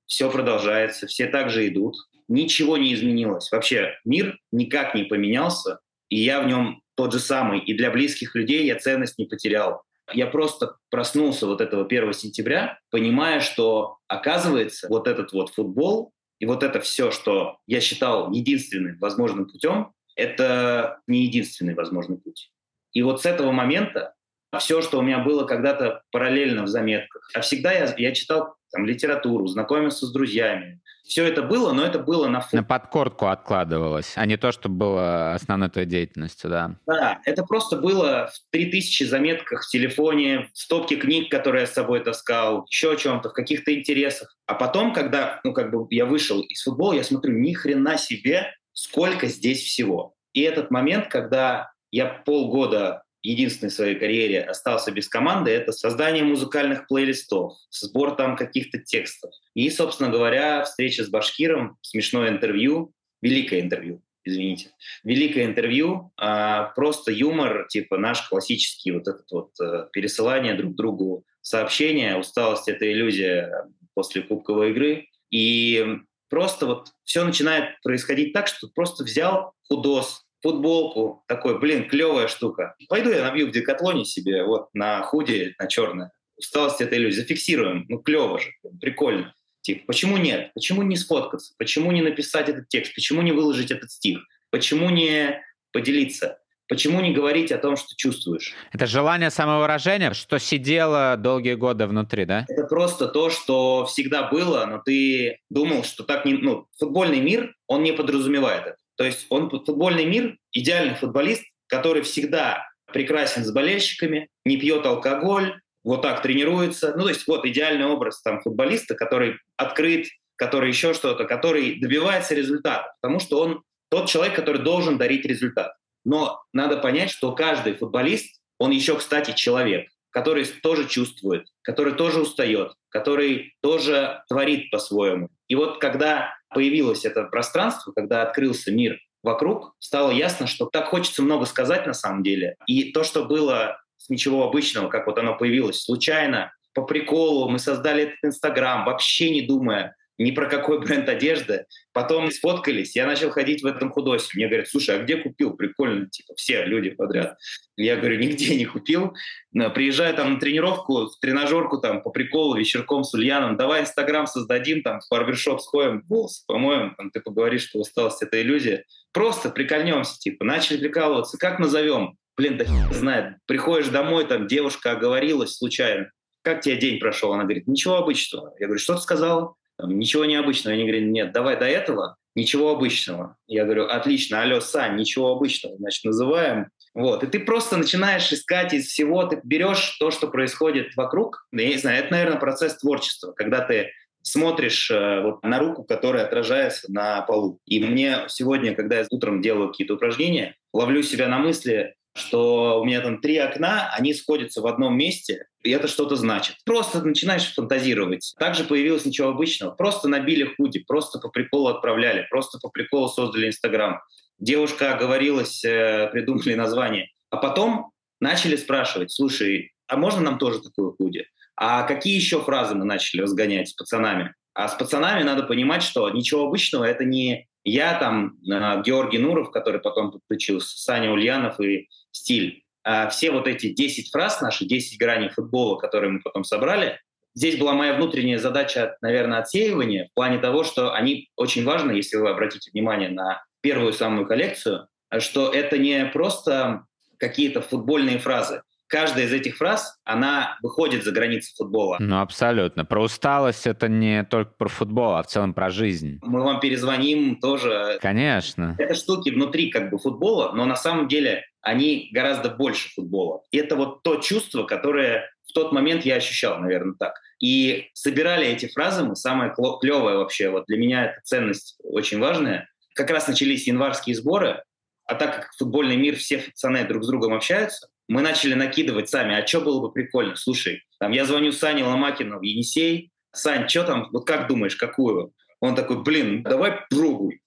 [0.05, 1.95] все продолжается, все так же идут,
[2.27, 3.51] ничего не изменилось.
[3.51, 7.59] Вообще мир никак не поменялся, и я в нем тот же самый.
[7.59, 9.83] И для близких людей я ценность не потерял.
[10.11, 16.45] Я просто проснулся вот этого 1 сентября, понимая, что оказывается вот этот вот футбол и
[16.45, 22.51] вот это все, что я считал единственным возможным путем, это не единственный возможный путь.
[22.91, 24.13] И вот с этого момента
[24.59, 28.85] все, что у меня было когда-то параллельно в заметках, а всегда я, я читал там,
[28.85, 32.61] литературу, знакомился с друзьями, все это было, но это было на фоне.
[32.61, 36.77] На подкорку откладывалось, а не то, что было основной твоей деятельностью, да.
[36.87, 41.73] Да, это просто было в 3000 заметках в телефоне, в стопке книг, которые я с
[41.73, 44.35] собой таскал, еще о чем-то, в каких-то интересах.
[44.45, 48.55] А потом, когда ну, как бы я вышел из футбола, я смотрю, ни хрена себе,
[48.71, 50.15] сколько здесь всего.
[50.33, 56.87] И этот момент, когда я полгода единственной своей карьере остался без команды, это создание музыкальных
[56.87, 59.31] плейлистов, сбор там каких-то текстов.
[59.53, 64.71] И, собственно говоря, встреча с Башкиром, смешное интервью, великое интервью, извините.
[65.03, 71.25] Великое интервью, а, просто юмор, типа наш классический вот этот вот а, пересылание друг другу
[71.41, 75.07] сообщения, усталость— это иллюзия после кубковой игры.
[75.29, 75.97] И
[76.29, 82.75] просто вот все начинает происходить так, что просто взял худос, футболку, такой, блин, клевая штука.
[82.89, 86.11] Пойду я набью в декатлоне себе вот на худи, на черное.
[86.37, 87.21] Усталость этой иллюзии.
[87.21, 87.85] Зафиксируем.
[87.87, 88.49] Ну, клево же,
[88.81, 89.33] прикольно.
[89.61, 90.51] Типа, почему нет?
[90.53, 91.53] Почему не сфоткаться?
[91.57, 92.93] Почему не написать этот текст?
[92.93, 94.19] Почему не выложить этот стих?
[94.51, 96.39] Почему не поделиться?
[96.67, 98.53] Почему не говорить о том, что чувствуешь?
[98.71, 102.45] Это желание самовыражения, что сидело долгие годы внутри, да?
[102.47, 106.33] Это просто то, что всегда было, но ты думал, что так не...
[106.33, 108.77] Ну, футбольный мир, он не подразумевает это.
[108.97, 115.59] То есть он футбольный мир, идеальный футболист, который всегда прекрасен с болельщиками, не пьет алкоголь,
[115.83, 116.93] вот так тренируется.
[116.95, 122.35] Ну, то есть вот идеальный образ там футболиста, который открыт, который еще что-то, который добивается
[122.35, 125.73] результата, потому что он тот человек, который должен дарить результат.
[126.05, 129.87] Но надо понять, что каждый футболист, он еще, кстати, человек.
[130.13, 135.29] который тоже чувствует, который тоже устает, который тоже творит по-своему.
[135.47, 141.23] И вот когда появилось это пространство, когда открылся мир вокруг, стало ясно, что так хочется
[141.23, 142.55] много сказать на самом деле.
[142.67, 147.59] И то, что было с ничего обычного, как вот оно появилось случайно, по приколу, мы
[147.59, 151.65] создали этот Инстаграм, вообще не думая, ни про какой бренд одежды.
[151.91, 154.29] Потом сфоткались, я начал ходить в этом худосе.
[154.35, 155.55] Мне говорят, слушай, а где купил?
[155.55, 157.37] Прикольно, типа, все люди подряд.
[157.77, 159.13] Я говорю, нигде не купил.
[159.51, 164.83] Приезжаю там на тренировку, в тренажерку там по приколу, вечерком с Ульяном, давай Инстаграм создадим,
[164.83, 168.85] там в барбершоп сходим, волосы помоем, там, ты поговоришь, что усталость— это иллюзия.
[169.11, 171.37] Просто прикольнемся, типа, начали прикалываться.
[171.37, 172.17] Как назовем?
[172.35, 173.35] Блин, да знает.
[173.45, 176.09] Приходишь домой, там девушка оговорилась случайно.
[176.41, 177.31] Как тебе день прошел?
[177.31, 178.53] Она говорит, ничего обычного.
[178.59, 179.53] Я говорю, что ты сказала?
[179.81, 180.75] Ничего необычного.
[180.75, 183.37] Они говорят, нет, давай до этого, ничего обычного.
[183.47, 186.67] Я говорю, отлично, алло, Сань, ничего обычного, значит, называем.
[186.93, 191.47] Вот, и ты просто начинаешь искать из всего, ты берешь то, что происходит вокруг.
[191.51, 193.89] Я не знаю, это, наверное, процесс творчества, когда ты
[194.21, 197.59] смотришь э, вот на руку, которая отражается на полу.
[197.65, 202.85] И мне сегодня, когда я утром делаю какие-то упражнения, ловлю себя на мысли, что у
[202.85, 206.57] меня там три окна, они сходятся в одном месте, и это что-то значит.
[206.65, 208.33] Просто начинаешь фантазировать.
[208.37, 209.71] Также появилось ничего обычного.
[209.71, 214.01] Просто набили худи, просто по приколу отправляли, просто по приколу создали Инстаграм.
[214.39, 217.09] Девушка оговорилась, э, придумали название.
[217.29, 221.25] А потом начали спрашивать, слушай, а можно нам тоже такую худи?
[221.55, 224.33] А какие еще фразы мы начали разгонять с пацанами?
[224.53, 229.51] А с пацанами надо понимать, что ничего обычного— это не я там, э, Георгий Нуров,
[229.51, 232.62] который потом подключился, Саня Ульянов и Стиль.
[232.83, 236.99] А все вот эти 10 фраз, наши 10 граней футбола, которые мы потом собрали,
[237.33, 242.17] здесь была моя внутренняя задача, наверное, отсеивания в плане того, что они очень важны, если
[242.17, 244.87] вы обратите внимание на первую самую коллекцию,
[245.19, 246.85] что это не просто
[247.17, 251.97] какие-то футбольные фразы, каждая из этих фраз, она выходит за границы футбола.
[251.99, 252.85] Ну, абсолютно.
[252.85, 256.19] Про усталость это не только про футбол, а в целом про жизнь.
[256.21, 257.97] Мы вам перезвоним тоже.
[258.01, 258.75] Конечно.
[258.77, 263.41] Это штуки внутри как бы футбола, но на самом деле они гораздо больше футбола.
[263.51, 267.15] И это вот то чувство, которое в тот момент я ощущал, наверное, так.
[267.39, 272.69] И собирали эти фразы мы, самое клевое вообще, вот для меня эта ценность очень важная.
[272.93, 274.63] Как раз начались январские сборы,
[275.05, 279.35] а так как футбольный мир, все пацаны друг с другом общаются, мы начали накидывать сами,
[279.35, 280.35] а что было бы прикольно?
[280.35, 285.33] Слушай, там я звоню Сане Ломакину в Енисей, Сань, что там, вот как думаешь, какую?
[285.59, 287.41] Он такой, блин, давай пробуй.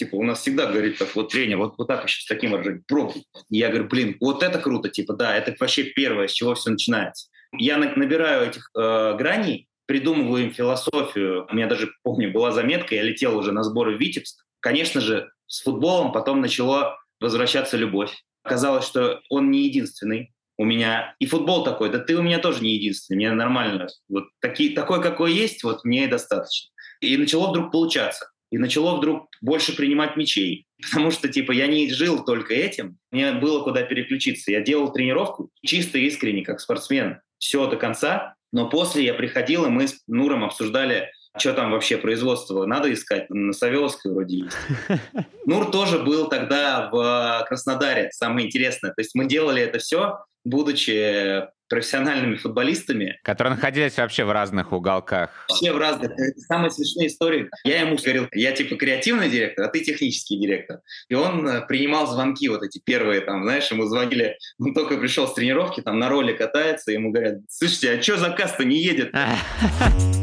[0.00, 2.82] Типа, у нас всегда говорит так вот тренер, вот, вот так еще с таким выражением,
[2.88, 3.22] пробуй.
[3.50, 6.70] И я говорю, блин, вот это круто, типа, да, это вообще первое, с чего все
[6.70, 7.28] начинается.
[7.52, 11.46] Я набираю этих э, граней, придумываю им философию.
[11.50, 14.42] У меня даже, помню, была заметка, я летел уже на сборы в Витебск.
[14.60, 18.14] Конечно же, с футболом потом начала возвращаться любовь.
[18.42, 21.14] Оказалось, что он не единственный у меня.
[21.18, 23.88] И футбол такой, да ты у меня тоже не единственный, мне нормально.
[24.08, 26.70] Вот такие, такой, какой есть, вот мне и достаточно.
[27.02, 28.29] И начало вдруг получаться.
[28.50, 30.66] И начало вдруг больше принимать мячей.
[30.90, 34.50] Потому что, типа, я не жил только этим, мне было куда переключиться.
[34.50, 38.34] Я делал тренировку чисто искренне, как спортсмен, все до конца.
[38.52, 43.30] Но после я приходил, и мы с Нуром обсуждали что там вообще производство надо искать?
[43.30, 44.56] На Савеловской вроде есть.
[45.46, 48.90] Нур тоже был тогда в Краснодаре, самое интересное.
[48.90, 53.18] То есть мы делали это все, будучи профессиональными футболистами.
[53.22, 55.30] Которые находились вообще в разных уголках.
[55.48, 56.10] Все в разных.
[56.10, 57.48] Это самая смешная история.
[57.64, 60.80] Я ему говорил, я типа креативный директор, а ты технический директор.
[61.08, 65.28] И он э, принимал звонки вот эти первые, там, знаешь, ему звонили, он только пришел
[65.28, 69.14] с тренировки, там на роли катается, ему говорят, слушайте, а что заказ-то не едет?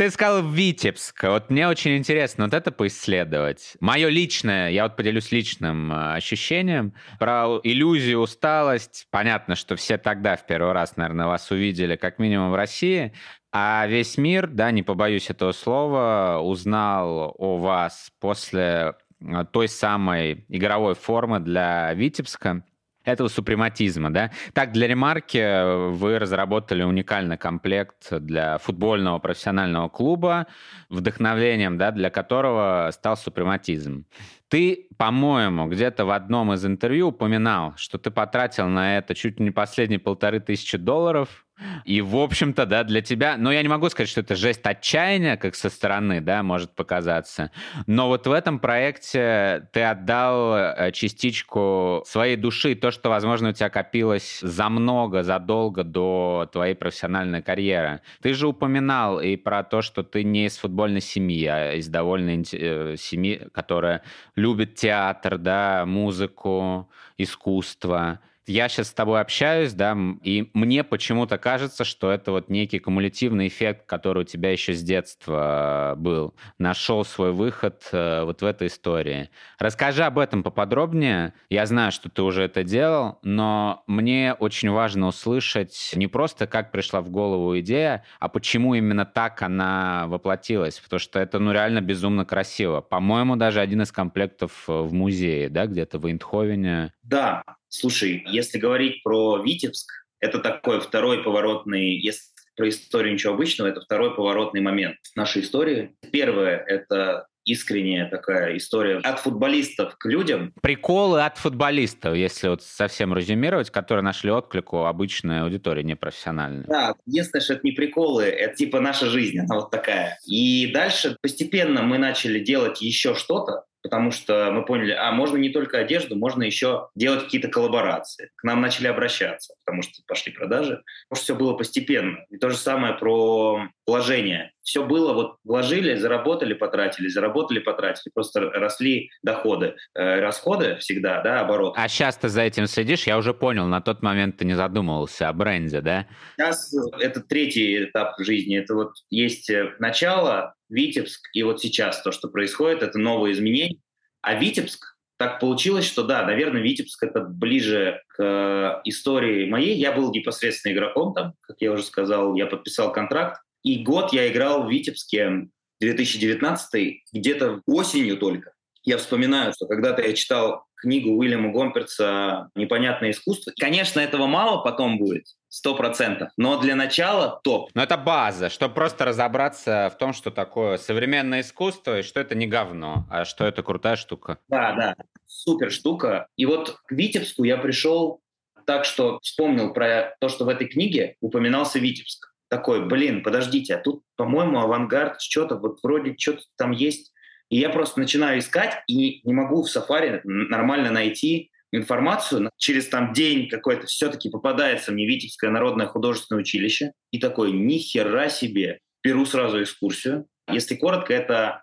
[0.00, 1.24] Ты сказал Витебск.
[1.24, 3.76] Вот мне очень интересно вот это поисследовать.
[3.80, 9.08] Мое личное, я вот поделюсь личным э, ощущением про иллюзию, усталость.
[9.10, 13.12] Понятно, что все тогда в первый раз, наверное, вас увидели, как минимум в России.
[13.52, 20.46] А весь мир, да, не побоюсь этого слова, узнал о вас после э, той самой
[20.48, 22.64] игровой формы для Витебска
[23.04, 24.30] этого супрематизма, да.
[24.52, 30.46] Так, для ремарки вы разработали уникальный комплект для футбольного профессионального клуба,
[30.88, 34.04] вдохновлением, да, для которого стал супрематизм.
[34.48, 39.44] Ты, по-моему, где-то в одном из интервью упоминал, что ты потратил на это чуть ли
[39.44, 41.46] не последние полторы тысячи долларов,
[41.84, 43.36] и, в общем-то, да, для тебя...
[43.36, 47.50] Но я не могу сказать, что это жесть отчаяния, как со стороны, да, может показаться.
[47.86, 53.52] Но вот в этом проекте ты отдал э, частичку своей души, то, что, возможно, у
[53.52, 58.00] тебя копилось за много, задолго до твоей профессиональной карьеры.
[58.22, 62.42] Ты же упоминал и про то, что ты не из футбольной семьи, а из довольно
[62.52, 64.02] э, семьи, которая
[64.36, 68.20] любит театр, да, музыку, искусство
[68.50, 73.46] я сейчас с тобой общаюсь, да, и мне почему-то кажется, что это вот некий кумулятивный
[73.46, 78.66] эффект, который у тебя еще с детства был, нашел свой выход э, вот в этой
[78.66, 79.30] истории.
[79.58, 81.32] Расскажи об этом поподробнее.
[81.48, 86.72] Я знаю, что ты уже это делал, но мне очень важно услышать не просто, как
[86.72, 91.80] пришла в голову идея, а почему именно так она воплотилась, потому что это, ну, реально
[91.80, 92.80] безумно красиво.
[92.80, 96.92] По-моему, даже один из комплектов э, в музее, да, где-то в Эйндховене.
[97.04, 102.24] Да, слушай, если говорить про Витебск, это такой второй поворотный, если
[102.56, 105.94] про историю ничего обычного, это второй поворотный момент нашей истории.
[106.12, 110.52] Первое— это искренняя такая история от футболистов к людям.
[110.60, 116.64] Приколы от футболистов, если вот совсем резюмировать, которые нашли отклик у обычной аудитории, непрофессиональной.
[116.66, 120.18] Да, единственное, что это не приколы, это типа наша жизнь, она вот такая.
[120.26, 125.50] И дальше постепенно мы начали делать еще что-то, потому что мы поняли, а можно не
[125.50, 128.30] только одежду, можно еще делать какие-то коллаборации.
[128.36, 130.82] К нам начали обращаться, потому что пошли продажи.
[131.08, 132.18] Потому что все было постепенно.
[132.30, 134.52] И то же самое про вложение.
[134.62, 138.10] Все было, вот вложили, заработали, потратили, заработали, потратили.
[138.14, 139.74] Просто росли доходы.
[139.94, 141.74] Э, расходы всегда, да, оборот.
[141.76, 143.04] А сейчас ты за этим следишь?
[143.04, 146.06] Я уже понял, на тот момент ты не задумывался о бренде, да?
[146.36, 148.58] Сейчас это третий этап жизни.
[148.58, 153.78] Это вот есть э, начало, Витебск и вот сейчас то, что происходит, это новые изменения.
[154.22, 159.76] А Витебск, так получилось, что да, наверное, Витебск это ближе к э, истории моей.
[159.76, 163.40] Я был непосредственно игроком там, как я уже сказал, я подписал контракт.
[163.62, 165.48] И год я играл в Витебске
[165.80, 168.52] 2019, где-то осенью только.
[168.82, 173.52] Я вспоминаю, что когда-то я читал книгу Уильяма Гомперца «Непонятное искусство».
[173.58, 176.30] Конечно, этого мало потом будет, сто процентов.
[176.36, 177.70] Но для начала топ.
[177.74, 182.34] Но это база, чтобы просто разобраться в том, что такое современное искусство, и что это
[182.34, 184.38] не говно, а что это крутая штука.
[184.48, 184.94] Да, да,
[185.26, 186.28] супер штука.
[186.36, 188.20] И вот к Витебску я пришел
[188.66, 192.32] так, что вспомнил про то, что в этой книге упоминался Витебск.
[192.48, 197.12] Такой, блин, подождите, а тут, по-моему, авангард, что-то, вот вроде что-то там есть.
[197.50, 202.50] И я просто начинаю искать и не могу в Safari нормально найти информацию.
[202.56, 206.92] Через там день какой-то все-таки попадается мне Витебское народное художественное училище.
[207.10, 208.78] И такой, ни хера себе.
[209.02, 210.26] Беру сразу экскурсию.
[210.48, 211.62] Если коротко, это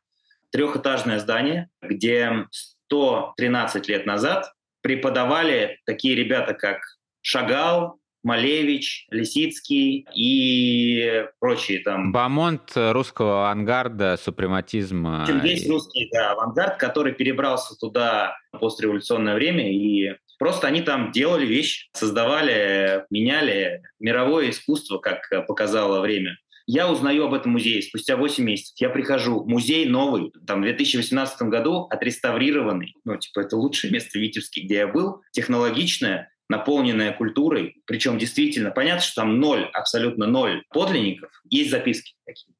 [0.51, 2.45] трехэтажное здание, где
[2.87, 6.79] 113 лет назад преподавали такие ребята, как
[7.21, 12.11] Шагал, Малевич, Лисицкий и прочие там.
[12.11, 15.25] Бамонт русского авангарда, супрематизма.
[15.43, 21.45] Весь русский да, авангард, который перебрался туда в постреволюционное время и Просто они там делали
[21.45, 26.37] вещи, создавали, меняли мировое искусство, как показало время.
[26.69, 28.75] Я узнаю об этом музее спустя 8 месяцев.
[28.77, 32.93] Я прихожу, музей новый, там в 2018 году отреставрированный.
[33.05, 38.71] Ну, типа, это лучшее место в Витебске, где я был, технологичное, наполненная культурой, причем действительно
[38.71, 42.53] понятно, что там ноль, абсолютно ноль подлинников, есть записки такие.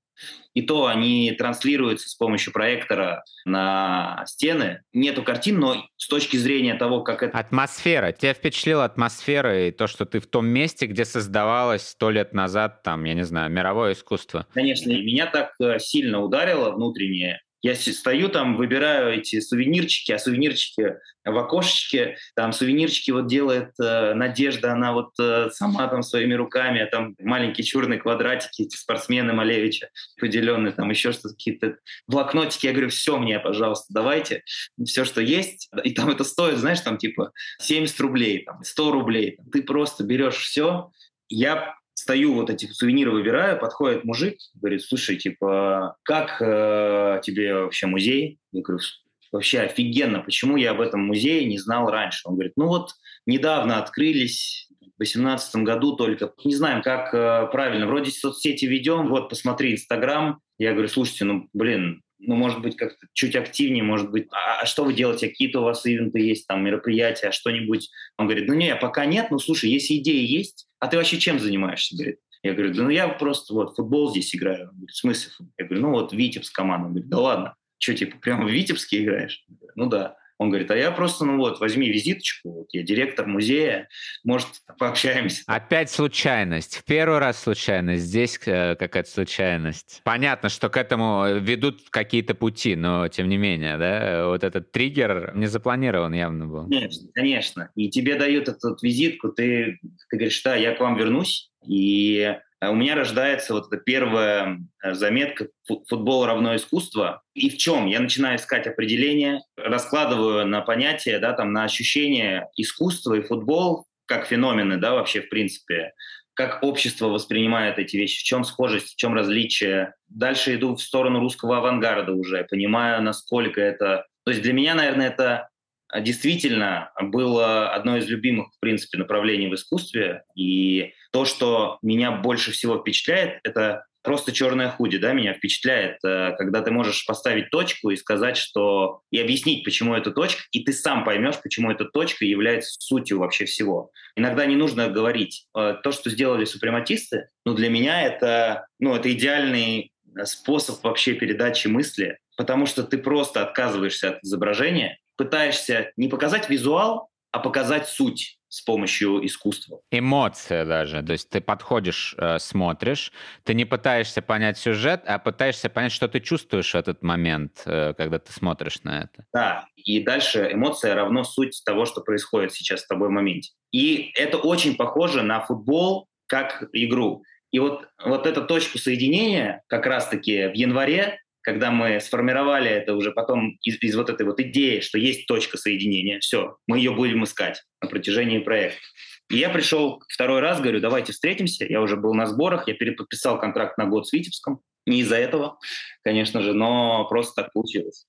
[0.54, 4.82] И то они транслируются с помощью проектора на стены.
[4.92, 7.38] Нету картин, но с точки зрения того, как это...
[7.38, 8.12] Атмосфера.
[8.12, 12.82] Тебя впечатлила атмосфера и то, что ты в том месте, где создавалось сто лет назад,
[12.82, 14.48] там, я не знаю, мировое искусство?
[14.54, 14.90] Конечно.
[14.90, 21.38] Меня так э, сильно ударило внутреннее я стою там, выбираю эти сувенирчики, а сувенирчики в
[21.38, 26.88] окошечке, там сувенирчики вот делает э, Надежда, она вот э, сама там своими руками, а
[26.88, 29.90] там маленькие черные квадратики, эти спортсмены Малевича
[30.20, 32.66] поделенные, там еще что-то, какие-то блокнотики.
[32.68, 34.44] Я говорю, все мне, пожалуйста, давайте,
[34.86, 35.70] все, что есть.
[35.84, 39.40] И там это стоит, знаешь, там типа 70 рублей, там, 100 рублей.
[39.52, 40.92] Ты просто берешь все.
[41.30, 47.88] Я стою, вот эти сувениры выбираю, подходит мужик, говорит, слушай, типа, как э, тебе вообще
[47.88, 48.40] музей?
[48.52, 48.84] Я говорю,
[49.32, 52.22] вообще офигенно, почему я об этом музее не знал раньше?
[52.26, 52.92] Он говорит, ну вот
[53.26, 59.30] недавно открылись, в 2018 году только, не знаем, как э, правильно, вроде соцсети ведем, вот,
[59.30, 60.40] посмотри, Инстаграм.
[60.60, 64.66] Я говорю, слушайте, ну, блин, ну, может быть, как-то чуть активнее, может быть, а, а
[64.66, 67.90] что вы делаете, какие-то у вас ивенты есть, там, мероприятия, что-нибудь?
[68.18, 71.40] Он говорит, ну, не, пока нет, ну, слушай, если идеи есть, а ты вообще чем
[71.40, 71.96] занимаешься?
[71.96, 74.70] Говорит, я говорю, да ну я просто вот футбол здесь играю.
[74.70, 75.32] Он говорит, в смысле?
[75.58, 76.88] Я говорю, ну вот Витебск команда.
[76.88, 79.46] Он говорит, да ладно, что, типа, прямо в Витебске играешь?
[79.76, 80.16] Ну да.
[80.38, 83.90] Он говорит, а я просто, ну вот, возьми визиточку, вот я директор музея,
[84.24, 84.48] может,
[84.78, 85.44] пообщаемся.
[85.48, 86.78] Опять случайность.
[86.78, 90.02] В первый раз случайность, здесь э, какая-то случайность.
[90.04, 95.36] Понятно, что к этому ведут какие-то пути, но тем не менее, да, вот этот триггер
[95.36, 96.70] не запланирован явно был.
[96.70, 97.72] Конечно, конечно.
[97.76, 102.76] И тебе дают эту визитку, ты, ты говоришь, да, я к вам вернусь, и у
[102.76, 105.48] меня рождается вот эта первая э, заметка
[105.88, 107.22] «Футбол равно искусство».
[107.36, 107.86] И в чем?
[107.86, 114.26] Я начинаю искать определение, раскладываю на понятия, да, там, на ощущение искусства и футбол как
[114.26, 115.94] феномены, да, вообще, в принципе,
[116.34, 119.94] как общество воспринимает эти вещи, в чем схожесть, в чем различие.
[120.08, 124.06] Дальше иду в сторону русского авангарда уже, понимаю, насколько это...
[124.24, 125.50] То есть для меня, наверное, это
[125.96, 130.24] действительно было одно из любимых, в принципе, направлений в искусстве.
[130.36, 136.34] И то, что меня больше всего впечатляет, это просто черное худи, да, меня впечатляет, э,
[136.38, 139.02] когда ты можешь поставить точку и сказать, что...
[139.12, 143.44] и объяснить, почему эта точка, и ты сам поймешь, почему эта точка является сутью вообще
[143.44, 143.92] всего.
[144.16, 145.48] Иногда не нужно говорить.
[145.58, 149.92] Э, то, что сделали супрематисты, ну, для меня это, ну, это идеальный
[150.24, 157.10] способ вообще передачи мысли, потому что ты просто отказываешься от изображения, пытаешься не показать визуал,
[157.32, 159.82] а показать суть с помощью искусства.
[159.92, 161.04] Эмоция даже.
[161.04, 163.12] То есть ты подходишь, э, смотришь,
[163.44, 167.94] ты не пытаешься понять сюжет, а пытаешься понять, что ты чувствуешь в этот момент, э,
[167.98, 169.26] когда ты смотришь на это.
[169.34, 173.52] Да, и дальше эмоция равно суть того, что происходит сейчас с тобой в моменте.
[173.72, 177.24] И это очень похоже на футбол как игру.
[177.52, 183.14] И вот, вот эту точку соединения как раз-таки в январе когда мы сформировали это уже
[183.14, 187.24] потом из, из вот этой вот идеи, что есть точка соединения, все, мы ее будем
[187.24, 188.82] искать на протяжении проекта.
[189.30, 191.64] И я пришел второй раз, говорю, давайте встретимся.
[191.64, 194.60] Я уже был на сборах, я переподписал контракт на год с Витебском.
[194.86, 195.58] Не из-за этого,
[196.04, 198.08] конечно же, но просто так получилось.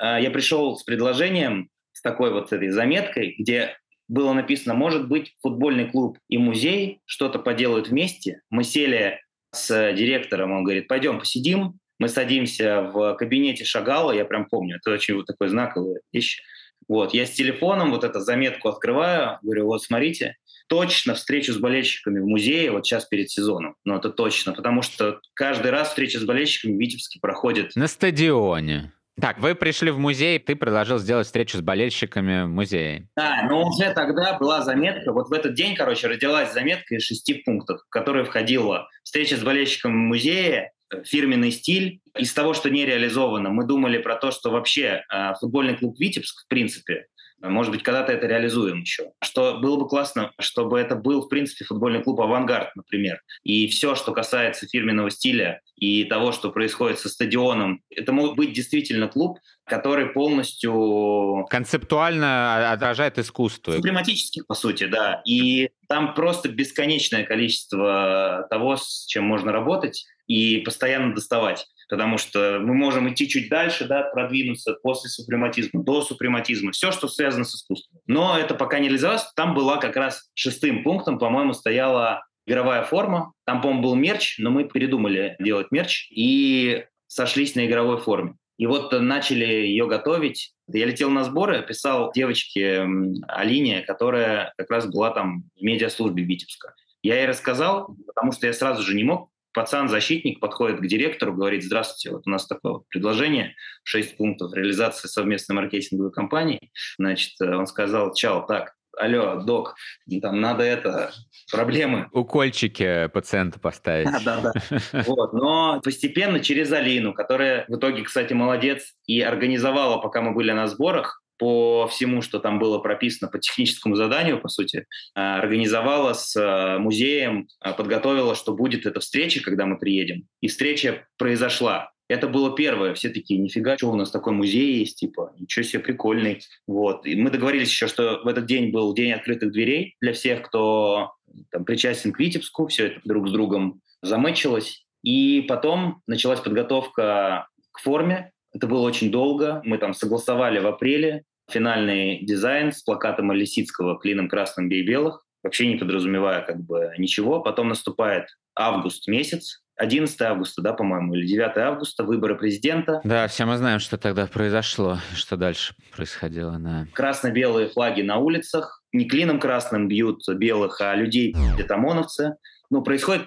[0.00, 3.76] А, я пришел с предложением, с такой вот этой заметкой, где
[4.08, 8.40] было написано, может быть, футбольный клуб и музей что-то поделают вместе.
[8.50, 9.20] Мы сели
[9.52, 14.92] с директором, он говорит, пойдем посидим, мы садимся в кабинете Шагала, я прям помню, это
[14.92, 16.42] очень вот такой знаковый вещь.
[16.88, 20.36] Вот, я с телефоном вот эту заметку открываю, говорю, вот смотрите,
[20.66, 23.76] точно встречу с болельщиками в музее вот сейчас перед сезоном.
[23.84, 27.76] Ну, это точно, потому что каждый раз встреча с болельщиками в Витебске проходит...
[27.76, 28.92] На стадионе.
[29.20, 33.08] Так, вы пришли в музей, ты предложил сделать встречу с болельщиками в музее.
[33.14, 37.34] Да, но уже тогда была заметка, вот в этот день, короче, родилась заметка из шести
[37.34, 40.72] пунктов, в которые входила встреча с болельщиками в музее,
[41.04, 42.00] фирменный стиль.
[42.18, 46.44] Из того, что не реализовано, мы думали про то, что вообще э, футбольный клуб «Витебск»,
[46.44, 47.06] в принципе,
[47.42, 49.12] может быть, когда-то это реализуем еще.
[49.22, 53.20] Что было бы классно, чтобы это был, в принципе, футбольный клуб «Авангард», например.
[53.44, 58.52] И все, что касается фирменного стиля и того, что происходит со стадионом, это мог быть
[58.52, 61.46] действительно клуб, который полностью...
[61.48, 63.72] Концептуально отражает искусство.
[63.72, 65.22] Супрематически, по сути, да.
[65.24, 71.66] И там просто бесконечное количество того, с чем можно работать и постоянно доставать.
[71.88, 77.08] Потому что мы можем идти чуть дальше, да, продвинуться после супрематизма, до супрематизма, все, что
[77.08, 78.00] связано с искусством.
[78.06, 79.24] Но это пока не реализовалось.
[79.34, 83.32] Там была как раз шестым пунктом, по-моему, стояла игровая форма.
[83.44, 88.36] Там, по-моему, был мерч, но мы передумали делать мерч и сошлись на игровой форме.
[88.56, 90.54] И вот начали ее готовить.
[90.72, 92.86] Я летел на сборы, писал девочке
[93.26, 96.74] Алине, которая как раз была там в медиаслужбе Витебска.
[97.02, 101.64] Я ей рассказал, потому что я сразу же не мог пацан-защитник подходит к директору, говорит,
[101.64, 106.70] здравствуйте, вот у нас такое вот предложение, 6 пунктов реализации совместной маркетинговой кампании.
[106.98, 109.74] Значит, э, он сказал, чал, так, алло, док,
[110.20, 111.12] там надо это,
[111.50, 112.08] проблемы.
[112.12, 114.08] Укольчики пациента поставить.
[114.24, 115.02] Да, да, да.
[115.06, 115.32] Вот.
[115.32, 120.66] Но постепенно через Алину, которая в итоге, кстати, молодец и организовала, пока мы были на
[120.66, 126.36] сборах, по всему, что там было прописано по техническому заданию, по сути, а, организовала с
[126.36, 130.26] а, музеем, а, подготовила, что будет эта встреча, когда мы приедем.
[130.42, 131.92] И встреча произошла.
[132.10, 132.92] Это было первое.
[132.92, 136.42] Все такие, нифига, что у нас такой музей есть, типа, ничего себе, прикольный.
[136.66, 137.06] Вот.
[137.06, 141.14] И мы договорились еще, что в этот день был день открытых дверей для всех, кто
[141.50, 142.66] там, причастен к Витебску.
[142.66, 144.84] Все это друг с другом замычилось.
[145.02, 148.32] И потом началась подготовка к форме.
[148.52, 149.62] Это было очень долго.
[149.64, 155.66] Мы там согласовали в апреле финальный дизайн с плакатом Лисицкого «Клином красным бей белых», вообще
[155.66, 157.40] не подразумевая как бы ничего.
[157.40, 163.00] Потом наступает август месяц, 11 августа, да, по-моему, или 9 августа, выборы президента.
[163.02, 166.86] Да, все мы знаем, что тогда произошло, что дальше происходило, да.
[166.92, 172.36] Красно-белые флаги на улицах, не клином красным бьют белых, а людей бьют ОМОНовцы.
[172.68, 173.26] Ну, происходит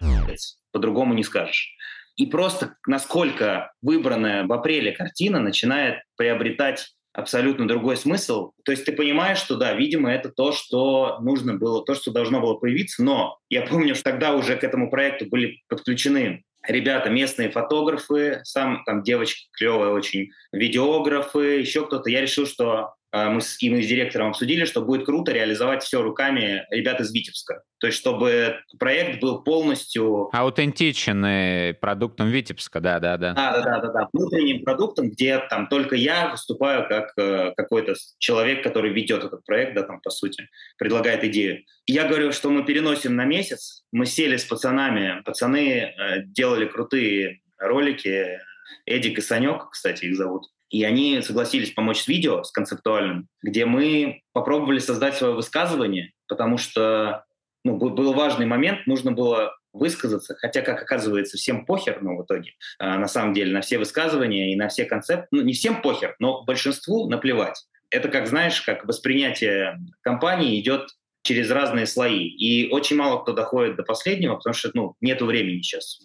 [0.72, 1.76] по-другому не скажешь.
[2.16, 8.52] И просто насколько выбранная в апреле картина начинает приобретать абсолютно другой смысл.
[8.66, 12.42] То есть ты понимаешь, что да, видимо, это то, что нужно было, то, что должно
[12.42, 17.52] было появиться, но я помню, что тогда уже к этому проекту были подключены ребята, местные
[17.52, 22.10] фотографы, сам там девочка клевая очень, видеографы, еще кто-то.
[22.10, 26.02] Я решил, что мы с, и мы с директором обсудили, что будет круто реализовать все
[26.02, 27.62] руками ребят из Витебска.
[27.78, 30.30] То есть, чтобы проект был полностью...
[30.34, 33.34] Аутентичен и продуктом Витебска, да-да-да.
[33.34, 34.10] Да-да-да.
[34.14, 39.76] Внутренним продуктом, где там только я выступаю как э, какой-то человек, который ведет этот проект,
[39.76, 40.48] да, там, по сути,
[40.78, 41.64] предлагает идею.
[41.86, 43.84] Я говорю, что мы переносим на месяц.
[43.92, 45.22] Мы сели с пацанами.
[45.24, 48.40] Пацаны э, делали крутые ролики.
[48.86, 50.53] Эдик и Санек, кстати, их зовут.
[50.74, 56.58] И они согласились помочь с видео, с концептуальным, где мы попробовали создать свое высказывание, потому
[56.58, 57.26] что
[57.64, 62.54] ну, был важный момент, нужно было высказаться, хотя, как оказывается, всем похер, ну, в итоге,
[62.80, 66.16] а, на самом деле, на все высказывания и на все концепты, ну, не всем похер,
[66.18, 67.68] но большинству наплевать.
[67.92, 70.90] Это, как знаешь, как воспринятие компании идет
[71.24, 72.28] через разные слои.
[72.28, 76.00] И очень мало кто доходит до последнего, потому что ну, нет времени сейчас.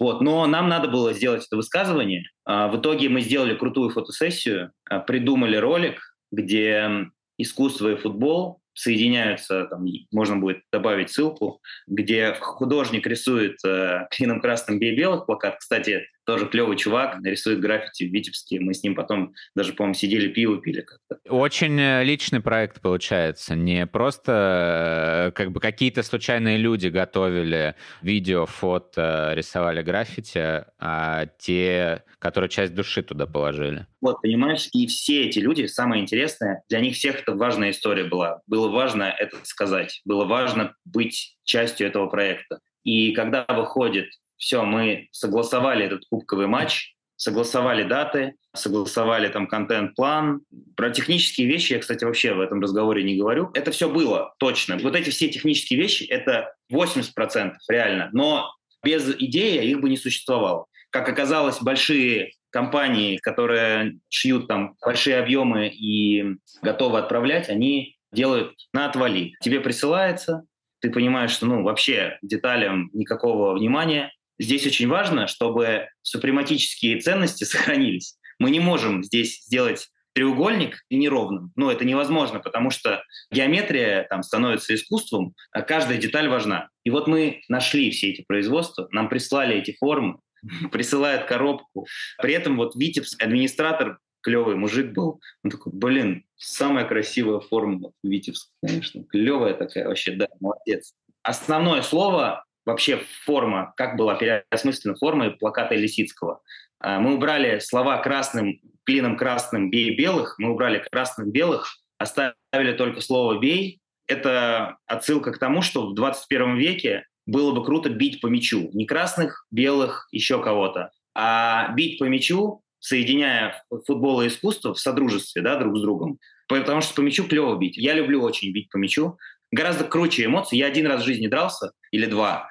[0.00, 0.20] Вот.
[0.20, 2.24] Но нам надо было сделать это высказывание.
[2.44, 6.00] А, в итоге мы сделали крутую фотосессию, а, придумали ролик,
[6.30, 7.06] где
[7.38, 14.78] искусство и футбол соединяются, там, можно будет добавить ссылку, где художник рисует э, клином красным
[14.78, 15.58] белых плакат.
[15.58, 18.60] Кстати, тоже клевый чувак, рисует граффити в Витебске.
[18.60, 21.18] Мы с ним потом даже, по-моему, сидели, пиво пили как-то.
[21.28, 23.54] Очень э, личный проект получается.
[23.54, 32.04] Не просто э, как бы какие-то случайные люди готовили видео, фото, рисовали граффити, а те,
[32.18, 33.86] которые часть души туда положили.
[34.00, 38.40] Вот, понимаешь, и все эти люди, самое интересное, для них всех это важная история была.
[38.46, 42.58] Было важно это сказать, было важно быть частью этого проекта.
[42.84, 44.08] И когда выходит
[44.42, 50.40] все, мы согласовали этот кубковый матч, согласовали даты, согласовали там контент-план.
[50.74, 53.50] Про технические вещи я, кстати, вообще в этом разговоре не говорю.
[53.54, 54.78] Это все было, точно.
[54.78, 58.10] Вот эти все технические вещи— это 80% реально.
[58.12, 60.66] Но без идеи их бы не существовало.
[60.90, 68.86] Как оказалось, большие компании, которые шьют там большие объемы и готовы отправлять, они делают на
[68.86, 69.34] отвали.
[69.40, 70.42] Тебе присылается,
[70.80, 74.10] ты понимаешь, что ну, вообще деталям никакого внимания,
[74.42, 78.16] Здесь очень важно, чтобы супрематические ценности сохранились.
[78.40, 81.52] Мы не можем здесь сделать треугольник неровным.
[81.54, 86.68] Ну, это невозможно, потому что геометрия там становится искусством, а каждая деталь важна.
[86.82, 90.18] И вот мы нашли все эти производства, нам прислали эти формы,
[90.72, 91.86] присылают коробку.
[92.20, 98.50] При этом вот Витебск, администратор, клевый мужик был, он такой, блин, самая красивая форма Витебск,
[98.60, 100.94] конечно, клевая такая вообще, да, молодец.
[101.22, 106.40] Основное слово вообще форма, как была переосмыслена форма плаката Лисицкого.
[106.80, 113.00] А, мы убрали слова красным, клином красным «бей белых», мы убрали красных белых, оставили только
[113.00, 113.80] слово «бей».
[114.06, 118.68] Это отсылка к тому, что в 21 веке было бы круто бить по мячу.
[118.72, 125.40] Не красных, белых, еще кого-то, а бить по мячу, соединяя футбол и искусство в содружестве
[125.40, 126.18] да, друг с другом.
[126.48, 127.76] Потому что по мячу клево бить.
[127.76, 129.18] Я люблю очень бить по мячу.
[129.52, 130.56] Гораздо круче эмоции.
[130.56, 132.50] Я один раз в жизни дрался, или два,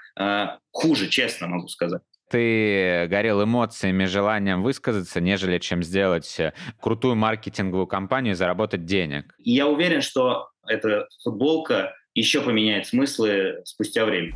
[0.72, 2.02] хуже, честно могу сказать
[2.32, 9.36] ты горел эмоциями, желанием высказаться, нежели чем сделать э, крутую маркетинговую кампанию и заработать денег.
[9.38, 14.34] И я уверен, что эта футболка еще поменяет смыслы спустя время.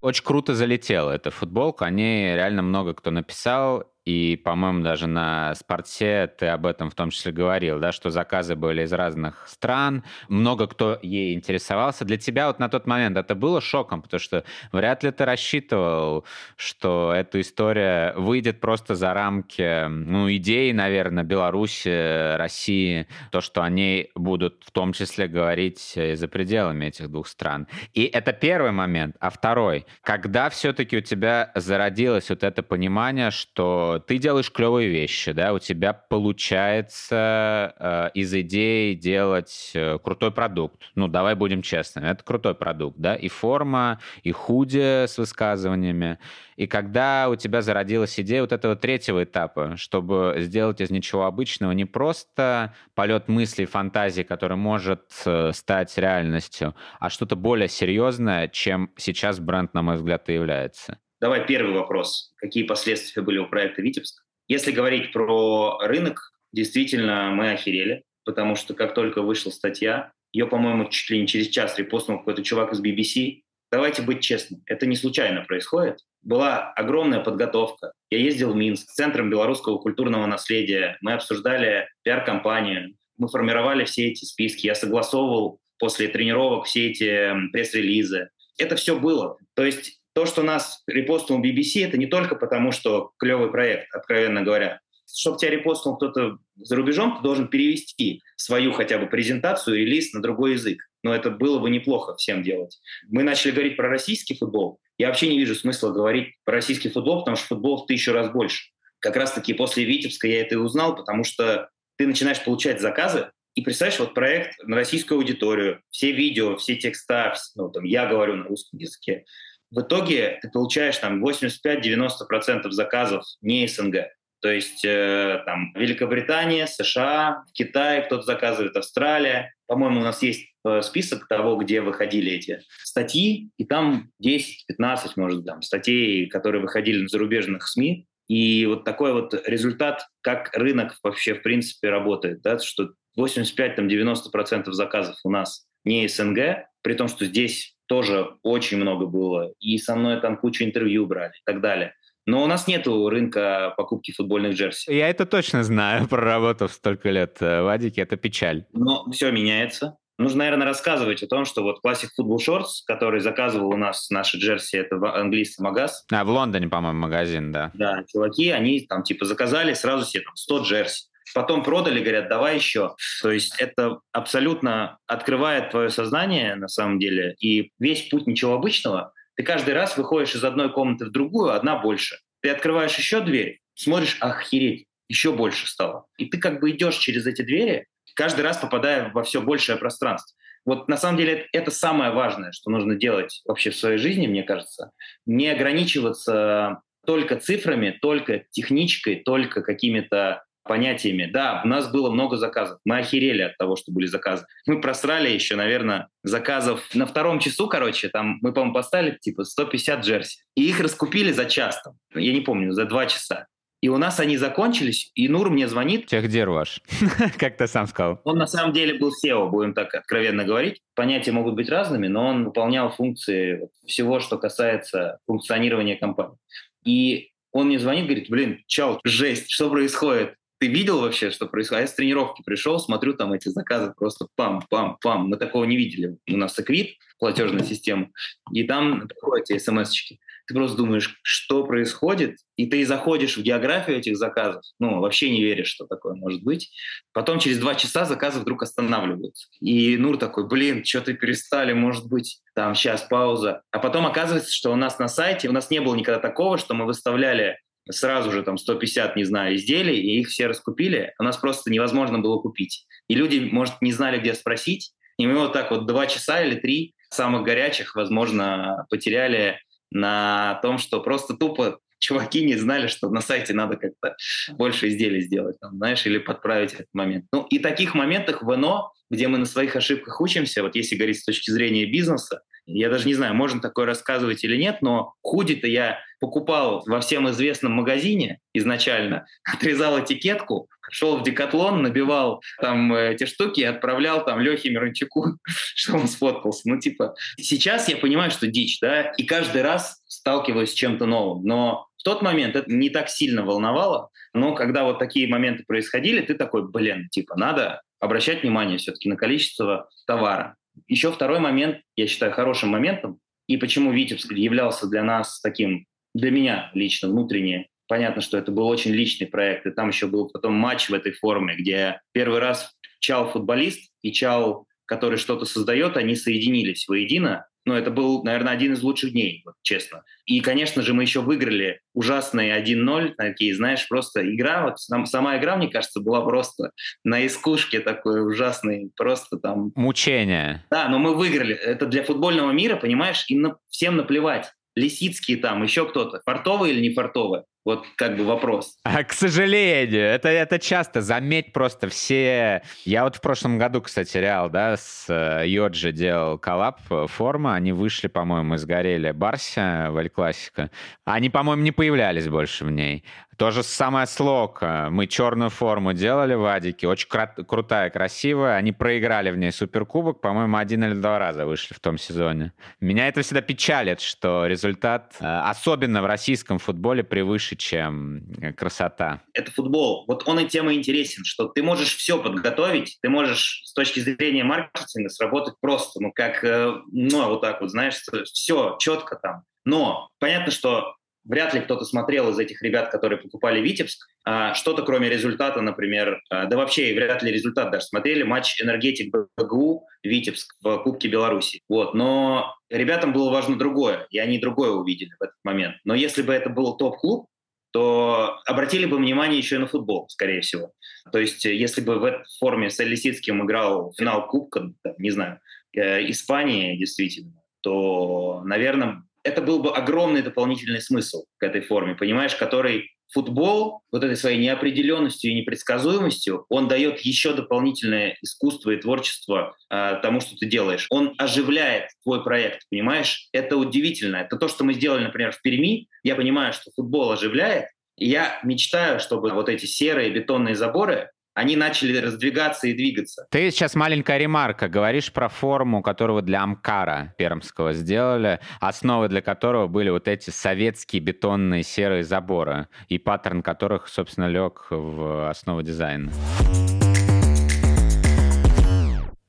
[0.00, 1.84] Очень круто залетела эта футболка.
[1.84, 3.84] О ней реально много кто написал.
[4.08, 8.56] И, по-моему, даже на спорте ты об этом в том числе говорил, да, что заказы
[8.56, 12.06] были из разных стран, много кто ей интересовался.
[12.06, 16.24] Для тебя вот на тот момент это было шоком, потому что вряд ли ты рассчитывал,
[16.56, 24.08] что эта история выйдет просто за рамки, ну, идеи, наверное, Беларуси, России, то, что они
[24.14, 27.68] будут в том числе говорить за пределами этих двух стран.
[27.92, 29.16] И это первый момент.
[29.20, 35.32] А второй, когда все-таки у тебя зародилось вот это понимание, что ты делаешь клевые вещи,
[35.32, 40.90] да, у тебя получается э, из идеи делать э, крутой продукт.
[40.94, 46.18] Ну, давай будем честными, это крутой продукт, да, и форма, и худи с высказываниями.
[46.56, 51.72] И когда у тебя зародилась идея вот этого третьего этапа, чтобы сделать из ничего обычного
[51.72, 58.90] не просто полет мыслей, фантазии, который может э, стать реальностью, а что-то более серьезное, чем
[58.96, 60.98] сейчас бренд, на мой взгляд, и является.
[61.20, 62.32] Давай первый вопрос.
[62.36, 64.22] Какие последствия были у проекта «Витебск»?
[64.46, 70.88] Если говорить про рынок, действительно мы охерели, потому что как только вышла статья, ее, по-моему,
[70.88, 73.42] чуть ли не через час репостнул какой-то чувак из BBC.
[73.70, 75.98] Давайте быть честным, это не случайно происходит.
[76.22, 77.92] Была огромная подготовка.
[78.10, 80.98] Я ездил в Минск, с Центром белорусского культурного наследия.
[81.00, 84.66] Мы обсуждали пиар-компанию, мы формировали все эти списки.
[84.66, 88.30] Я согласовывал после тренировок все эти пресс-релизы.
[88.56, 89.36] Это все было.
[89.54, 94.42] То есть то, что нас репостнул BBC, это не только потому, что клевый проект, откровенно
[94.42, 94.80] говоря.
[95.06, 100.20] чтобы тебя репостнул кто-то за рубежом, ты должен перевести свою хотя бы презентацию, релиз на
[100.20, 100.80] другой язык.
[101.04, 102.80] Но это было бы неплохо всем делать.
[103.08, 104.80] Мы начали говорить про российский футбол.
[104.98, 108.28] Я вообще не вижу смысла говорить про российский футбол, потому что футбол в тысячу раз
[108.28, 108.72] больше.
[108.98, 113.60] Как раз-таки после Витебска я это и узнал, потому что ты начинаешь получать заказы, и
[113.60, 118.44] представляешь, вот проект на российскую аудиторию, все видео, все текста, ну, там, я говорю на
[118.44, 119.24] русском языке.
[119.70, 124.08] В итоге ты получаешь там 85-90% заказов не СНГ.
[124.40, 129.52] То есть э, там Великобритания, США, Китай кто-то заказывает, Австралия.
[129.66, 135.44] По-моему, у нас есть э, список того, где выходили эти статьи, и там 10-15, может,
[135.44, 138.06] там, статей, которые выходили на зарубежных СМИ.
[138.28, 145.16] И вот такой вот результат, как рынок вообще в принципе работает, да, что 85-90% заказов
[145.24, 150.20] у нас не СНГ, при том, что здесь тоже очень много было, и со мной
[150.20, 151.94] там кучу интервью брали и так далее.
[152.26, 154.92] Но у нас нет рынка покупки футбольных джерси.
[154.94, 158.66] Я это точно знаю, проработав столько лет э, в Адике, это печаль.
[158.72, 159.96] Но все меняется.
[160.18, 164.36] Нужно, наверное, рассказывать о том, что вот Classic Football Shorts, который заказывал у нас наши
[164.36, 166.04] джерси, это английский магаз.
[166.10, 167.70] А, в Лондоне, по-моему, магазин, да.
[167.72, 171.04] Да, чуваки, они там типа заказали сразу себе там 100 джерси.
[171.34, 172.94] Потом продали, говорят, давай еще.
[173.22, 177.34] То есть это абсолютно открывает твое сознание на самом деле.
[177.40, 179.12] И весь путь ничего обычного.
[179.36, 182.18] Ты каждый раз выходишь из одной комнаты в другую, одна больше.
[182.40, 186.06] Ты открываешь еще дверь, смотришь, охереть, еще больше стало.
[186.16, 190.36] И ты как бы идешь через эти двери, каждый раз попадая во все большее пространство.
[190.64, 194.42] Вот на самом деле это самое важное, что нужно делать вообще в своей жизни, мне
[194.42, 194.90] кажется.
[195.24, 201.26] Не ограничиваться только цифрами, только техничкой, только какими-то понятиями.
[201.26, 202.78] Да, у нас было много заказов.
[202.84, 204.46] Мы охерели от того, что были заказы.
[204.66, 210.04] Мы просрали еще, наверное, заказов на втором часу, короче, там мы, по-моему, поставили типа 150
[210.04, 210.38] джерси.
[210.54, 211.94] И их раскупили за час там.
[212.14, 213.46] Я не помню, за два часа.
[213.80, 216.06] И у нас они закончились, и Нур мне звонит.
[216.06, 216.80] Техдир ваш,
[217.38, 218.20] как ты сам сказал.
[218.24, 220.80] Он на самом деле был SEO, будем так откровенно говорить.
[220.96, 226.36] Понятия могут быть разными, но он выполнял функции всего, что касается функционирования компании.
[226.84, 230.34] И он мне звонит, говорит, блин, чел, жесть, что происходит?
[230.58, 231.82] Ты видел вообще, что происходит?
[231.82, 235.18] Я с тренировки пришел, смотрю, там эти заказы просто пам-пам-пам.
[235.18, 236.16] Мы такого не видели.
[236.28, 238.10] У нас Эквит, платежная система,
[238.52, 240.20] и там приходят эти смс-очки.
[240.48, 245.42] Ты просто думаешь, что происходит, и ты заходишь в географию этих заказов, ну, вообще не
[245.42, 246.70] веришь, что такое может быть.
[247.12, 249.48] Потом через два часа заказы вдруг останавливаются.
[249.60, 253.60] И Нур такой, блин, что-то перестали, может быть, там сейчас пауза.
[253.72, 256.72] А потом оказывается, что у нас на сайте, у нас не было никогда такого, что
[256.72, 257.58] мы выставляли
[257.90, 262.18] сразу же там 150, не знаю, изделий, и их все раскупили, у нас просто невозможно
[262.18, 262.86] было купить.
[263.08, 266.56] И люди, может, не знали, где спросить, и мы вот так вот два часа или
[266.56, 269.60] три самых горячих, возможно, потеряли
[269.90, 274.16] на том, что просто тупо чуваки не знали, что на сайте надо как-то
[274.52, 277.26] больше изделий сделать, там, знаешь, или подправить этот момент.
[277.32, 281.20] Ну, и таких моментах в НО, где мы на своих ошибках учимся, вот если говорить
[281.20, 285.66] с точки зрения бизнеса, я даже не знаю, можно такое рассказывать или нет, но худи-то
[285.66, 293.14] я покупал во всем известном магазине изначально, отрезал этикетку, шел в Декатлон, набивал там э,
[293.14, 296.62] эти штуки и отправлял там Лехе Мирончуку, что он сфоткался.
[296.66, 301.44] Ну, типа, сейчас я понимаю, что дичь, да, и каждый раз сталкиваюсь с чем-то новым.
[301.44, 306.20] Но в тот момент это не так сильно волновало, но когда вот такие моменты происходили,
[306.20, 310.56] ты такой, блин, типа, надо обращать внимание все-таки на количество товара.
[310.86, 313.18] Еще второй момент, я считаю, хорошим моментом,
[313.48, 318.68] и почему Витебск являлся для нас таким, для меня лично, внутренне, понятно, что это был
[318.68, 322.72] очень личный проект, и там еще был потом матч в этой форме, где первый раз
[323.00, 328.82] Чал-футболист и Чал, который что-то создает, они соединились воедино, но это был, наверное, один из
[328.82, 330.02] лучших дней, вот, честно.
[330.24, 335.36] И, конечно же, мы еще выиграли ужасные 1-0, такие, знаешь, просто игра, вот сам, сама
[335.36, 336.70] игра, мне кажется, была просто
[337.04, 339.72] на искушке такой ужасный, просто там...
[339.74, 340.64] Мучение.
[340.70, 341.54] Да, но мы выиграли.
[341.54, 344.50] Это для футбольного мира, понимаешь, им на, всем наплевать.
[344.74, 346.22] Лисицкие там, еще кто-то.
[346.24, 347.44] Фартовые или не фартовые?
[347.68, 348.78] Вот как бы вопрос.
[348.84, 351.02] А, к сожалению, это, это часто.
[351.02, 352.62] Заметь просто все...
[352.86, 357.54] Я вот в прошлом году, кстати, Реал, да, с э, Йоджи делал коллаб э, форма.
[357.54, 360.70] Они вышли, по-моему, из Горели Барся в Эль Классика.
[361.04, 363.04] Они, по-моему, не появлялись больше в ней.
[363.38, 364.88] То же самое с Локо.
[364.90, 366.88] Мы черную форму делали в Адике.
[366.88, 368.56] Очень крат- крутая, красивая.
[368.56, 370.20] Они проиграли в ней Суперкубок.
[370.20, 372.52] По-моему, один или два раза вышли в том сезоне.
[372.80, 378.24] Меня это всегда печалит, что результат, э, особенно в российском футболе, превыше, чем
[378.56, 379.20] красота.
[379.34, 380.04] Это футбол.
[380.08, 384.00] Вот он и тем и интересен, что ты можешь все подготовить, ты можешь с точки
[384.00, 389.44] зрения маркетинга сработать просто, ну, как, э, ну, вот так вот, знаешь, все четко там.
[389.64, 390.94] Но понятно, что
[391.24, 396.20] вряд ли кто-то смотрел из этих ребят, которые покупали Витебск, а, что-то кроме результата, например,
[396.30, 401.62] а, да вообще вряд ли результат даже смотрели, матч «Энергетик БГУ» Витебск в Кубке Беларуси.
[401.68, 401.94] Вот.
[401.94, 405.76] Но ребятам было важно другое, и они другое увидели в этот момент.
[405.84, 407.28] Но если бы это был топ-клуб,
[407.70, 410.72] то обратили бы внимание еще и на футбол, скорее всего.
[411.12, 415.40] То есть, если бы в этой форме с Лисицким играл финал Кубка, не знаю,
[415.76, 422.34] э, Испании действительно, то, наверное, это был бы огромный дополнительный смысл к этой форме, понимаешь,
[422.36, 429.56] который футбол вот этой своей неопределенностью и непредсказуемостью, он дает еще дополнительное искусство и творчество
[429.70, 430.86] э, тому, что ты делаешь.
[430.90, 433.28] Он оживляет твой проект, понимаешь?
[433.32, 434.16] Это удивительно.
[434.16, 435.88] Это то, что мы сделали, например, в Перми.
[436.02, 441.54] Я понимаю, что футбол оживляет, и я мечтаю, чтобы вот эти серые бетонные заборы они
[441.54, 443.26] начали раздвигаться и двигаться.
[443.30, 444.68] Ты сейчас маленькая ремарка.
[444.68, 451.00] Говоришь про форму, которую для Амкара пермского сделали, основы для которого были вот эти советские
[451.00, 456.10] бетонные серые заборы, и паттерн которых, собственно, лег в основу дизайна.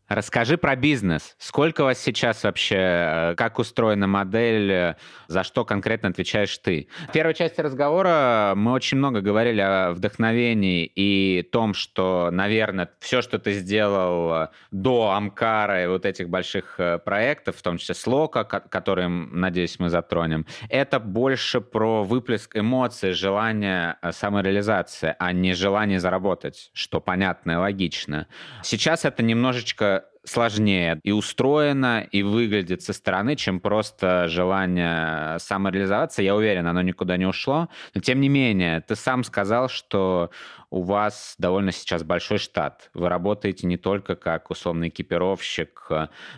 [0.10, 1.36] Расскажи про бизнес.
[1.38, 4.96] Сколько у вас сейчас вообще, э, как устроена модель, э,
[5.28, 6.88] за что конкретно отвечаешь ты?
[7.10, 13.22] В первой части разговора мы очень много говорили о вдохновении и том, что, наверное, все,
[13.22, 18.46] что ты сделал э, до Амкара и вот этих больших проектов, в том числе Слока,
[18.46, 26.72] которые, надеюсь, мы затронем, это больше про выплеск эмоций, желание самореализации, а не желание заработать,
[26.74, 28.26] что понятно и логично.
[28.64, 29.99] Сейчас это немножечко
[30.30, 36.22] сложнее и устроено, и выглядит со стороны, чем просто желание самореализоваться.
[36.22, 37.70] Я уверен, оно никуда не ушло.
[37.94, 40.30] Но тем не менее, ты сам сказал, что
[40.70, 42.90] у вас довольно сейчас большой штат.
[42.94, 45.90] Вы работаете не только как условный экипировщик,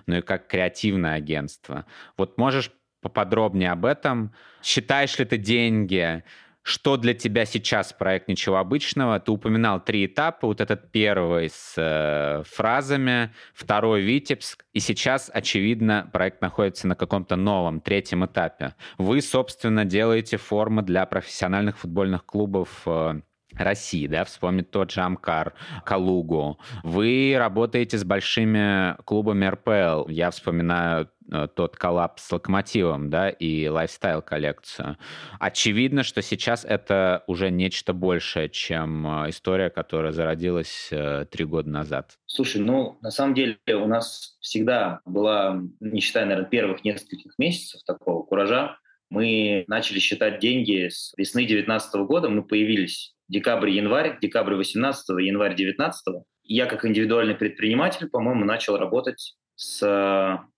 [0.05, 1.85] но и как креативное агентство.
[2.17, 2.71] Вот можешь
[3.01, 4.33] поподробнее об этом?
[4.63, 6.23] Считаешь ли ты деньги?
[6.63, 9.19] Что для тебя сейчас проект «Ничего обычного»?
[9.19, 10.47] Ты упоминал три этапа.
[10.47, 17.35] Вот этот первый с э, фразами, второй «Витебск», и сейчас, очевидно, проект находится на каком-то
[17.35, 18.75] новом, третьем этапе.
[18.97, 23.21] Вы, собственно, делаете формы для профессиональных футбольных клубов э,
[23.55, 25.53] России, да, вспомнить тот же Амкар,
[25.85, 26.59] Калугу.
[26.83, 30.09] Вы работаете с большими клубами РПЛ.
[30.09, 34.97] Я вспоминаю Э, тот коллапс с локомотивом, да, и лайфстайл-коллекцию.
[35.39, 41.69] Очевидно, что сейчас это уже нечто большее, чем э, история, которая зародилась э, три года
[41.69, 42.17] назад.
[42.25, 47.81] Слушай, ну, на самом деле у нас всегда была, не считая, наверное, первых нескольких месяцев
[47.85, 48.77] такого куража,
[49.11, 56.23] мы начали считать деньги с весны 2019 года, мы появились декабрь-январь, декабрь 18 январь 19
[56.43, 59.79] я как индивидуальный предприниматель, по-моему, начал работать с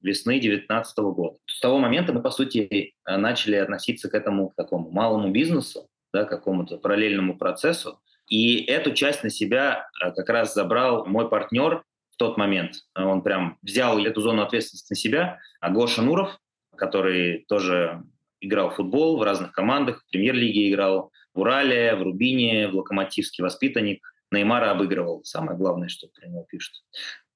[0.01, 1.38] весны 2019 года.
[1.45, 5.88] С того момента мы, по сути, э, начали относиться к этому к такому малому бизнесу,
[6.14, 7.99] да, какому-то параллельному процессу.
[8.28, 12.76] И эту часть на себя э, как раз забрал мой партнер в тот момент.
[12.95, 15.39] Он прям взял эту зону ответственности на себя.
[15.60, 16.39] А Гоша Нуров,
[16.76, 18.04] который тоже
[18.44, 23.44] играл в футбол в разных командах, в премьер-лиге играл, в Урале, в Рубине, в Локомотивский
[23.44, 24.06] воспитанник.
[24.32, 26.74] Неймара обыгрывал, самое главное, что про него пишут.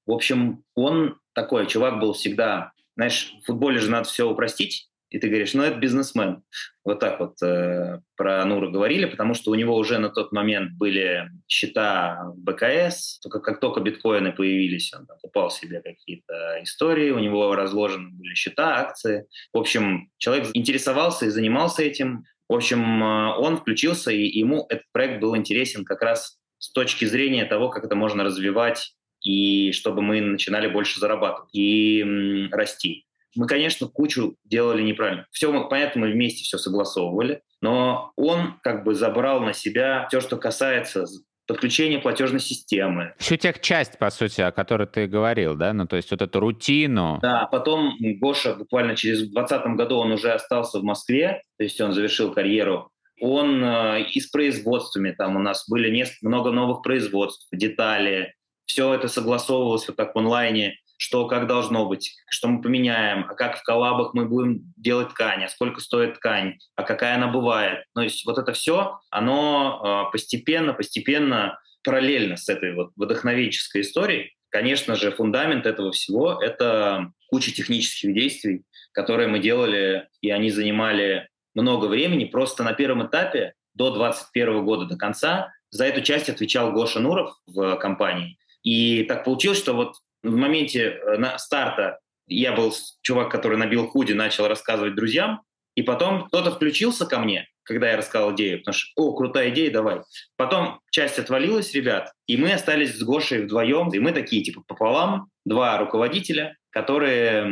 [0.05, 5.19] В общем, он такой, чувак был всегда, знаешь, в футболе же надо все упростить, и
[5.19, 6.43] ты говоришь, ну это бизнесмен.
[6.83, 10.73] Вот так вот э, про Нура говорили, потому что у него уже на тот момент
[10.77, 17.19] были счета в БКС, только как только биткоины появились, он покупал себе какие-то истории, у
[17.19, 19.27] него разложены были счета, акции.
[19.53, 22.23] В общем, человек интересовался и занимался этим.
[22.49, 27.05] В общем, э, он включился, и ему этот проект был интересен как раз с точки
[27.05, 28.93] зрения того, как это можно развивать
[29.23, 33.06] и чтобы мы начинали больше зарабатывать и м, расти.
[33.37, 35.25] Мы, конечно, кучу делали неправильно.
[35.31, 40.37] Все, понятно, мы вместе все согласовывали, но он как бы забрал на себя все, что
[40.37, 41.05] касается
[41.47, 43.13] подключения платежной системы.
[43.17, 45.71] Всю тех часть, по сути, о которой ты говорил, да?
[45.71, 47.19] Ну, то есть вот эту рутину.
[47.21, 51.93] Да, потом Гоша буквально через 2020 году он уже остался в Москве, то есть он
[51.93, 57.47] завершил карьеру он э, и с производствами, там у нас были несколько, много новых производств,
[57.51, 58.33] детали,
[58.65, 63.35] все это согласовывалось вот так в онлайне, что как должно быть, что мы поменяем, а
[63.35, 67.85] как в коллабах мы будем делать ткань, а сколько стоит ткань, а какая она бывает.
[67.93, 74.33] То есть вот это все, оно а, постепенно, постепенно, параллельно с этой вот вдохновенческой историей,
[74.49, 81.29] конечно же, фундамент этого всего— это куча технических действий, которые мы делали, и они занимали
[81.53, 82.25] много времени.
[82.25, 87.37] Просто на первом этапе до 2021 года до конца за эту часть отвечал Гоша Нуров
[87.45, 88.37] в компании.
[88.63, 89.95] И так получилось, что вот
[90.27, 95.41] в моменте э, на старта я был чувак, который набил худи, начал рассказывать друзьям,
[95.75, 99.71] И потом кто-то включился ко мне, когда я рассказал идею, потому что, о, крутая идея,
[99.71, 100.01] давай.
[100.35, 105.29] Потом часть отвалилась, ребят, и мы остались с Гошей вдвоем, и мы такие, типа, пополам,
[105.45, 107.45] два руководителя, которые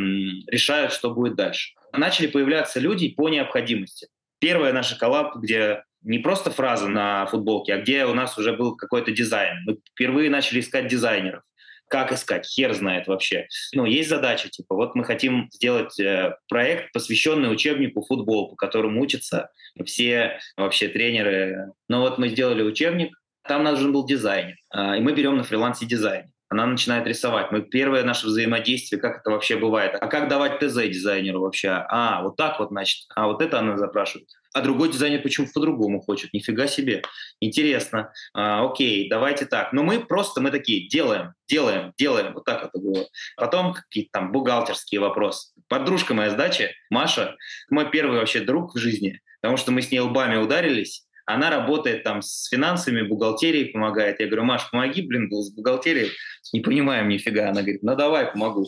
[0.48, 1.74] решают, что будет дальше.
[1.94, 4.08] Начали появляться люди по необходимости.
[4.40, 8.76] Первая наша коллаб, где не просто фраза на футболке, а где у нас уже был
[8.76, 9.58] какой-то дизайн.
[9.66, 11.44] Мы впервые начали искать дизайнеров.
[11.88, 12.48] Как искать?
[12.48, 13.48] Хер знает вообще.
[13.74, 19.02] Ну, есть задача, типа, вот мы хотим сделать э, проект, посвященный учебнику футбол, по которому
[19.02, 19.50] учатся
[19.86, 21.72] все вообще тренеры.
[21.88, 23.16] Ну вот мы сделали учебник,
[23.48, 27.52] там нужен был дизайнер, э, и мы берем на фрилансе дизайн она начинает рисовать.
[27.52, 29.96] Мы первое наше взаимодействие, как это вообще бывает.
[30.00, 31.70] А как давать ТЗ дизайнеру вообще?
[31.70, 33.06] А, вот так вот, значит.
[33.16, 34.28] А вот это она запрашивает.
[34.54, 36.34] А другой дизайнер почему по-другому хочет?
[36.34, 37.02] Нифига себе.
[37.42, 38.14] Интересно.
[38.34, 39.74] А, окей, давайте так.
[39.74, 42.34] Но мы просто, мы такие, делаем, делаем, делаем.
[42.34, 43.08] Вот так это было.
[43.36, 45.52] Потом какие-то там бухгалтерские вопросы.
[45.68, 47.36] Подружка моя с Маша,
[47.70, 52.04] мой первый вообще друг в жизни, потому что мы с ней лбами ударились, она работает
[52.04, 54.20] там с финансами, бухгалтерией помогает.
[54.20, 56.12] Я говорю, Маш, помоги, блин, с бухгалтерией.
[56.54, 57.50] Не понимаем нифига.
[57.50, 58.68] Она говорит, ну давай, помогу.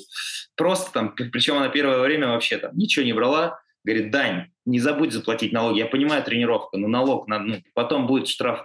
[0.56, 3.60] Просто там, причем она первое время вообще там ничего не брала.
[3.84, 5.80] Говорит, Дань, не забудь заплатить налоги.
[5.80, 8.64] Я понимаю, тренировка, но налог, надо, ну, потом будет штраф.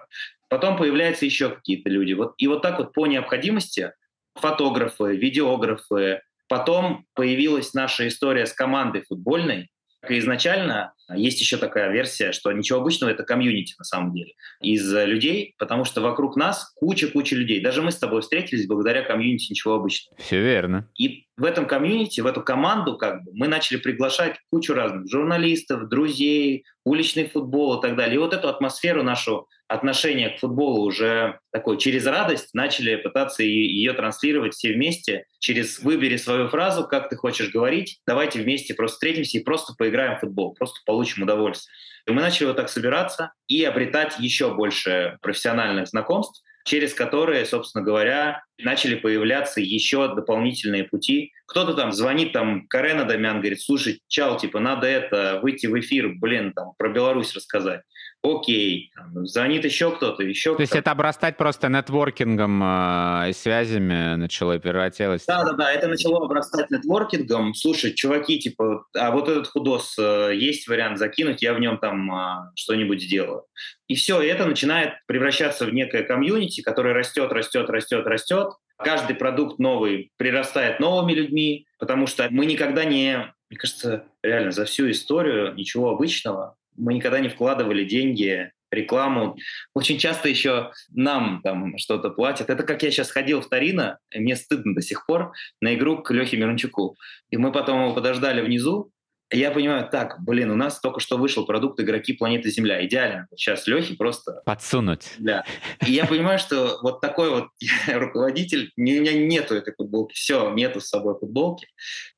[0.48, 2.14] Потом появляются еще какие-то люди.
[2.14, 3.92] Вот, и вот так вот по необходимости
[4.34, 6.22] фотографы, видеографы.
[6.48, 9.70] Потом появилась наша история с командой футбольной,
[10.08, 15.54] изначально есть еще такая версия, что ничего обычного, это комьюнити на самом деле из людей,
[15.58, 17.60] потому что вокруг нас куча-куча людей.
[17.60, 20.16] Даже мы с тобой встретились благодаря комьюнити ничего обычного.
[20.18, 20.88] Все верно.
[20.98, 25.88] И в этом комьюнити, в эту команду как бы мы начали приглашать кучу разных журналистов,
[25.88, 28.16] друзей, уличный футбол и так далее.
[28.16, 33.92] И вот эту атмосферу нашу отношение к футболу уже такой через радость начали пытаться ее
[33.94, 39.38] транслировать все вместе через «выбери свою фразу, как ты хочешь говорить, давайте вместе просто встретимся
[39.38, 41.74] и просто поиграем в футбол, просто получим удовольствие».
[42.06, 47.84] И мы начали вот так собираться и обретать еще больше профессиональных знакомств, через которые, собственно
[47.84, 51.32] говоря, начали появляться еще дополнительные пути.
[51.46, 56.12] Кто-то там звонит, там, Карен Адамян говорит, слушай, чал, типа, надо это, выйти в эфир,
[56.20, 57.82] блин, там, про Беларусь рассказать
[58.22, 58.92] окей,
[59.24, 60.62] звонит еще кто-то, еще То кто-то.
[60.62, 65.26] есть это обрастать просто нетворкингом э, и связями начало оперативность?
[65.26, 67.54] Да-да-да, это начало обрастать нетворкингом.
[67.54, 72.12] Слушай, чуваки, типа, а вот этот худос, э, есть вариант закинуть, я в нем там
[72.12, 73.44] э, что-нибудь сделаю.
[73.88, 78.52] И все, и это начинает превращаться в некое комьюнити, которое растет, растет, растет, растет.
[78.78, 84.64] Каждый продукт новый прирастает новыми людьми, потому что мы никогда не, мне кажется, реально за
[84.64, 89.36] всю историю ничего обычного мы никогда не вкладывали деньги рекламу.
[89.74, 92.50] Очень часто еще нам там что-то платят.
[92.50, 96.10] Это как я сейчас ходил в Тарино, мне стыдно до сих пор, на игру к
[96.10, 96.96] Лехе Мирончуку.
[97.30, 98.90] И мы потом его подождали внизу,
[99.32, 102.84] и я понимаю, так, блин, у нас только что вышел продукт «Игроки планеты Земля».
[102.84, 103.28] Идеально.
[103.34, 104.42] Сейчас Лехе просто...
[104.44, 105.14] Подсунуть.
[105.18, 105.46] Да.
[105.86, 107.48] И я понимаю, что вот такой вот
[107.88, 111.66] руководитель, у меня нету этой футболки, все, нету с собой футболки.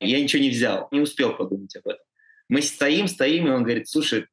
[0.01, 2.04] Я ничего не взял, не успел подумать об этом.
[2.47, 4.27] Мы стоим, стоим, и он говорит, слушай,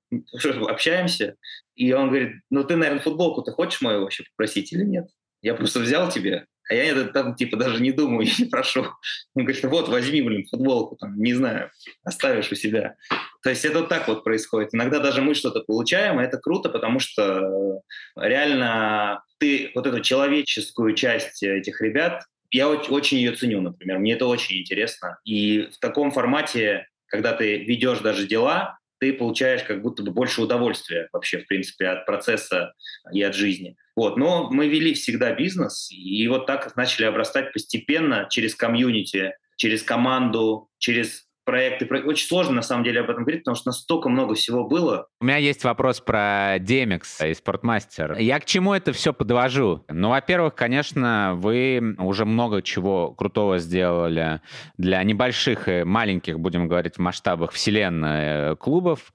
[0.69, 1.37] общаемся.
[1.75, 5.09] И он говорит, ну ты, наверное, футболку ты хочешь мою вообще попросить или нет?
[5.41, 8.87] Я просто взял тебе, а я это там типа даже не думаю, не прошу.
[9.35, 11.71] Он говорит, вот, возьми, блин, футболку, там, не знаю,
[12.05, 12.97] оставишь у себя.
[13.43, 14.71] То есть это вот так вот происходит.
[14.73, 17.81] Иногда даже мы что-то получаем, и это круто, потому что
[18.17, 23.99] реально ты вот эту человеческую часть этих ребят, я очень ее ценю, например.
[23.99, 25.19] Мне это очень интересно.
[25.25, 30.41] И в таком формате когда ты ведешь даже дела, ты получаешь как будто бы больше
[30.41, 32.73] удовольствия вообще, в принципе, от процесса
[33.13, 33.77] и от жизни.
[33.95, 34.17] Вот.
[34.17, 40.71] Но мы вели всегда бизнес, и вот так начали обрастать постепенно через комьюнити, через команду,
[40.79, 41.87] через проекты.
[42.07, 45.07] Очень сложно, на самом деле, об этом говорить, потому что настолько много всего было.
[45.21, 48.17] У меня есть вопрос про Demix и Спортмастер.
[48.19, 49.85] Я к чему это все подвожу?
[49.91, 54.41] Ну, во-первых, конечно, вы уже много чего крутого сделали
[54.79, 59.13] для небольших и маленьких, будем говорить, в масштабах вселенной э, клубов.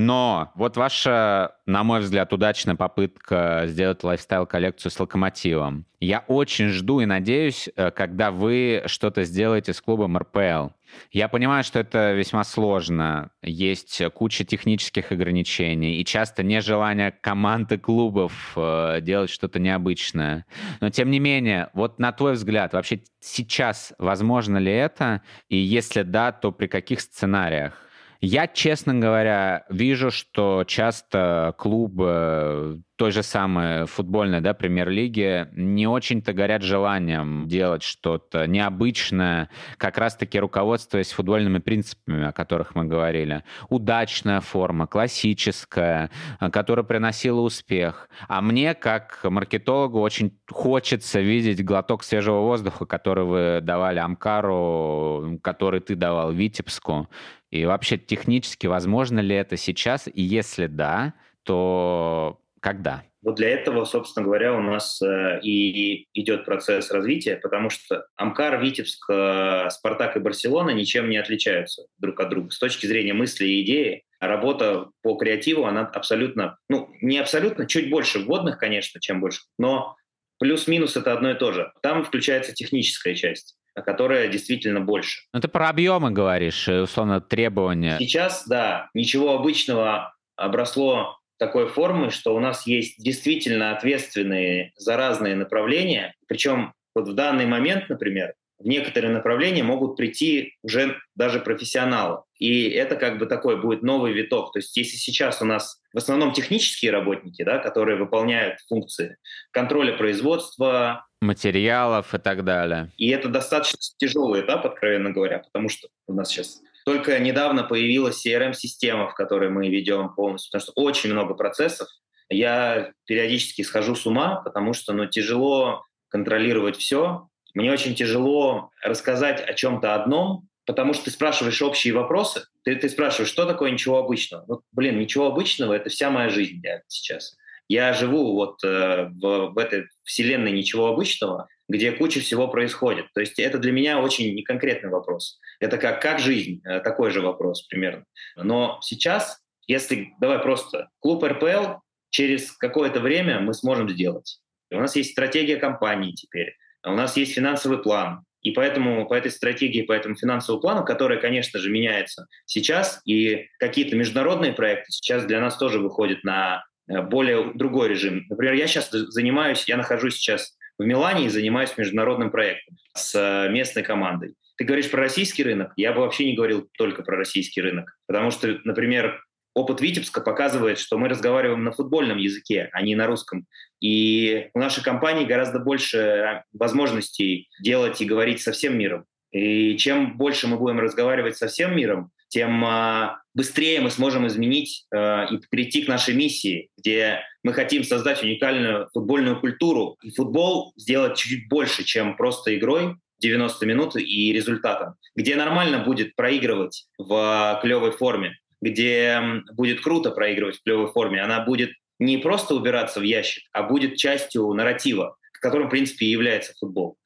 [0.00, 5.86] Но вот ваша, на мой взгляд, удачная попытка сделать лайфстайл-коллекцию с локомотивом.
[5.98, 10.68] Я очень жду и надеюсь, э, когда вы что-то сделаете с клубом РПЛ.
[11.10, 13.32] Я понимаю, что это весьма сложно.
[13.42, 20.46] Есть куча технических ограничений и часто нежелание команд и клубов э, делать что-то необычное.
[20.80, 25.22] Но тем не менее, вот на твой взгляд, вообще сейчас возможно ли это?
[25.48, 27.87] И если да, то при каких сценариях?
[28.20, 36.32] Я, честно говоря, вижу, что часто клубы той же самой футбольной да, премьер-лиги не очень-то
[36.32, 43.44] горят желанием делать что-то необычное, как раз-таки руководствуясь футбольными принципами, о которых мы говорили.
[43.68, 46.10] Удачная форма, классическая,
[46.40, 48.08] которая приносила успех.
[48.26, 55.78] А мне, как маркетологу, очень хочется видеть глоток свежего воздуха, который вы давали Амкару, который
[55.78, 57.08] ты давал Витебску.
[57.50, 60.06] И вообще технически возможно ли это сейчас?
[60.06, 63.04] И если да, то когда?
[63.22, 68.62] Вот для этого, собственно говоря, у нас э, и идет процесс развития, потому что Амкар,
[68.62, 72.50] Витебск, э, Спартак и Барселона ничем не отличаются друг от друга.
[72.50, 77.90] С точки зрения мысли и идеи, работа по креативу, она абсолютно, ну, не абсолютно, чуть
[77.90, 79.96] больше вводных, конечно, чем больше, но
[80.38, 81.72] плюс-минус это одно и то же.
[81.82, 85.22] Там включается техническая часть которая действительно больше.
[85.32, 87.96] Ну, ты про объемы говоришь, э, условно, требования.
[87.98, 95.34] Сейчас, да, ничего обычного обросло такой формы, что у нас есть действительно ответственные за разные
[95.34, 96.14] направления.
[96.26, 102.22] Причем вот в данный момент, например, в некоторые направления могут прийти уже даже профессионалы.
[102.38, 104.52] И это как бы такой будет новый виток.
[104.52, 109.16] То есть если сейчас у нас в основном технические работники, да, которые выполняют функции
[109.52, 112.90] контроля производства, материалов и так далее.
[112.96, 118.24] И это достаточно тяжелый этап, откровенно говоря, потому что у нас сейчас только недавно появилась
[118.24, 121.88] CRM-система, в которой мы ведем полностью, потому что очень много процессов.
[122.30, 127.28] Я периодически схожу с ума, потому что ну, тяжело контролировать все.
[127.54, 132.88] Мне очень тяжело рассказать о чем-то одном, потому что ты спрашиваешь общие вопросы, ты, ты
[132.88, 134.44] спрашиваешь, что такое ничего обычного.
[134.46, 137.36] Ну, блин, ничего обычного— это вся моя жизнь я сейчас.
[137.68, 143.06] Я живу вот э, в, в этой вселенной ничего обычного, где куча всего происходит.
[143.12, 145.38] То есть это для меня очень неконкретный вопрос.
[145.60, 148.04] Это как, как жизнь, э, такой же вопрос примерно.
[148.36, 154.40] Но сейчас, если, давай просто, клуб РПЛ через какое-то время мы сможем сделать.
[154.70, 156.54] У нас есть стратегия компании теперь,
[156.84, 161.20] у нас есть финансовый план, и поэтому по этой стратегии, по этому финансовому плану, который,
[161.20, 167.52] конечно же, меняется сейчас, и какие-то международные проекты сейчас для нас тоже выходят на более
[167.54, 168.26] другой режим.
[168.28, 173.50] Например, я сейчас занимаюсь, я нахожусь сейчас в Милане и занимаюсь международным проектом с э,
[173.50, 174.34] местной командой.
[174.56, 178.30] Ты говоришь про российский рынок, я бы вообще не говорил только про российский рынок, потому
[178.30, 179.22] что, например,
[179.54, 183.46] опыт Витебска показывает, что мы разговариваем на футбольном языке, а не на русском.
[183.80, 189.04] И у нашей компании гораздо больше возможностей делать и говорить со всем миром.
[189.30, 194.86] И чем больше мы будем разговаривать со всем миром, тем а, быстрее мы сможем изменить
[194.94, 200.72] а, и прийти к нашей миссии, где мы хотим создать уникальную футбольную культуру и футбол
[200.76, 207.58] сделать чуть больше, чем просто игрой 90 минут и результатом, где нормально будет проигрывать в
[207.62, 209.20] клевой форме, где
[209.52, 213.96] будет круто проигрывать в клевой форме, она будет не просто убираться в ящик, а будет
[213.96, 216.96] частью нарратива, которым, в принципе, и является футбол.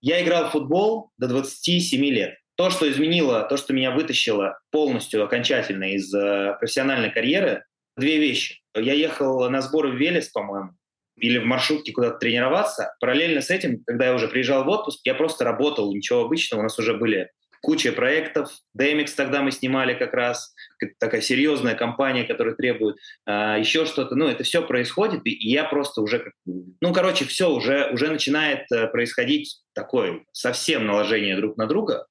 [0.00, 2.34] Я играл в футбол до 27 лет.
[2.60, 7.64] То, что изменило, то, что меня вытащило полностью, окончательно из э, профессиональной карьеры,
[7.96, 8.60] две вещи.
[8.74, 10.72] Я ехал на сборы в Велес, по-моему,
[11.16, 12.94] или в маршрутке куда-то тренироваться.
[13.00, 16.60] Параллельно с этим, когда я уже приезжал в отпуск, я просто работал, ничего обычного.
[16.60, 17.30] У нас уже были
[17.62, 18.50] куча проектов.
[18.78, 20.54] DMX тогда мы снимали как раз,
[20.98, 24.16] такая серьезная компания, которая требует а, еще что-то.
[24.16, 28.86] Ну, это все происходит, и я просто уже, ну, короче, все уже, уже начинает э,
[28.88, 32.04] происходить такое совсем наложение друг на друга.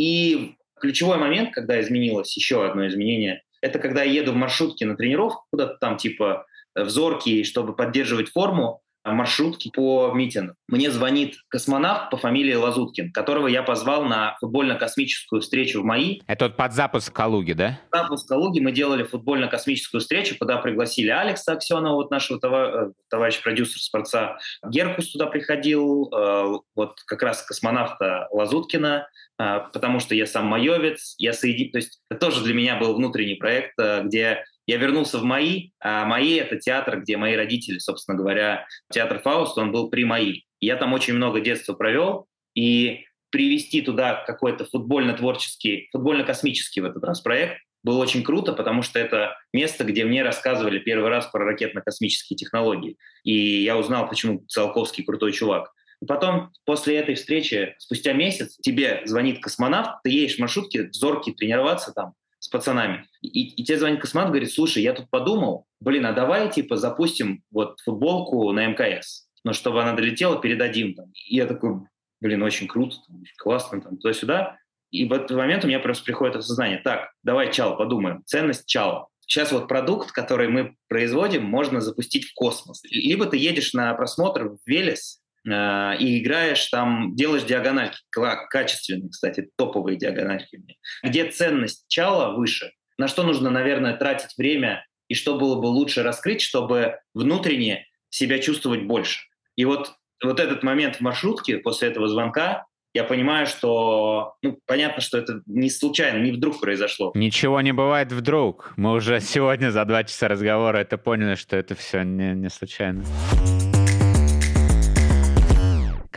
[0.00, 4.96] И ключевой момент, когда изменилось еще одно изменение, это когда я еду в маршрутке на
[4.96, 10.54] тренировку, куда-то там типа в Зоркий, чтобы поддерживать форму, маршрутки по митингу.
[10.68, 16.20] Мне звонит космонавт по фамилии Лазуткин, которого я позвал на футбольно-космическую встречу в МАИ.
[16.26, 17.80] Это вот под запуск Калуги, да?
[17.92, 23.80] Запуск Калуги мы делали футбольно-космическую встречу, куда пригласили Алекса Аксенова, вот нашего товар, товарища продюсера
[23.80, 24.38] спорца.
[24.68, 31.14] Геркус туда приходил, э, вот как раз космонавта Лазуткина, э, потому что я сам майовец,
[31.18, 31.70] я соедин...
[31.72, 35.72] То есть это тоже для меня был внутренний проект, э, где я вернулся в МАИ,
[35.80, 40.44] а МАИ— это театр, где мои родители, собственно говоря, театр Фауст, он был при МАИ.
[40.60, 47.20] Я там очень много детства провел, и привести туда какой-то футбольно-творческий, футбольно-космический в этот раз
[47.20, 52.36] проект было очень круто, потому что это место, где мне рассказывали первый раз про ракетно-космические
[52.36, 52.96] технологии.
[53.24, 55.72] И я узнал, почему Циолковский крутой чувак.
[56.06, 61.32] Потом, после этой встречи, спустя месяц, тебе звонит космонавт, ты едешь в маршрутке в Зорке
[61.32, 63.06] тренироваться там, с пацанами.
[63.20, 67.44] И, и тебе звонит космонавт, говорит, слушай, я тут подумал, блин, а давай, типа, запустим
[67.52, 71.12] вот футболку на МКС, но чтобы она долетела, передадим там.
[71.28, 71.76] И я такой,
[72.20, 74.56] блин, очень круто, там, классно, там, туда-сюда.
[74.90, 79.06] И в этот момент у меня просто приходит осознание, так, давай, чал, подумаем, ценность чала.
[79.20, 82.82] Сейчас вот продукт, который мы производим, можно запустить в космос.
[82.90, 89.96] Либо ты едешь на просмотр в Велес и играешь там, делаешь диагональки, качественные, кстати, топовые
[89.96, 90.62] диагональки,
[91.02, 96.02] где ценность чала выше, на что нужно, наверное, тратить время и что было бы лучше
[96.02, 99.20] раскрыть, чтобы внутренне себя чувствовать больше.
[99.56, 105.00] И вот, вот этот момент в маршрутке после этого звонка, я понимаю, что, ну, понятно,
[105.00, 107.12] что это не случайно, не вдруг произошло.
[107.14, 108.72] Ничего не бывает вдруг.
[108.76, 113.04] Мы уже сегодня за два часа разговора это поняли, что это все не, не случайно.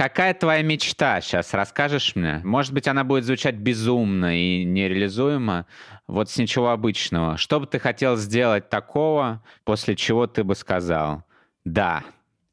[0.03, 1.53] Какая твоя мечта сейчас?
[1.53, 2.41] Расскажешь мне?
[2.43, 5.65] Может быть, она будет звучать безумно и нереализуемо.
[6.07, 7.37] Вот с ничего обычного.
[7.37, 11.23] Что бы ты хотел сделать такого, после чего ты бы сказал,
[11.63, 12.03] да,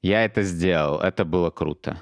[0.00, 2.00] я это сделал, это было круто.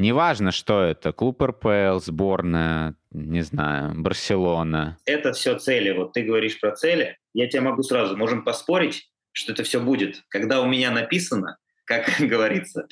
[0.00, 4.98] Неважно, что это, клуб РПЛ, сборная, не знаю, Барселона.
[5.04, 5.92] Это все цели.
[5.92, 7.18] Вот ты говоришь про цели.
[7.34, 10.24] Я тебе могу сразу, можем поспорить, что это все будет.
[10.28, 12.88] Когда у меня написано, как говорится,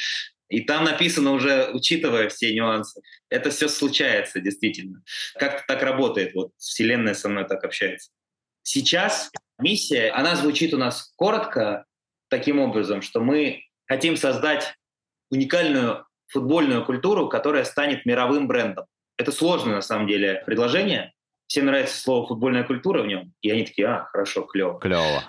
[0.48, 5.02] и там написано уже, учитывая все нюансы, это все случается действительно.
[5.38, 8.10] Как-то так работает, вот Вселенная со мной так общается.
[8.62, 11.84] Сейчас миссия, она звучит у нас коротко,
[12.28, 14.74] таким образом, что мы хотим создать
[15.30, 18.86] уникальную футбольную культуру, которая станет мировым брендом.
[19.16, 21.12] Это сложное, на самом деле, предложение.
[21.46, 24.80] Всем нравится слово «футбольная культура» в нем, и они такие, а, хорошо, клево.
[24.80, 25.24] Клево.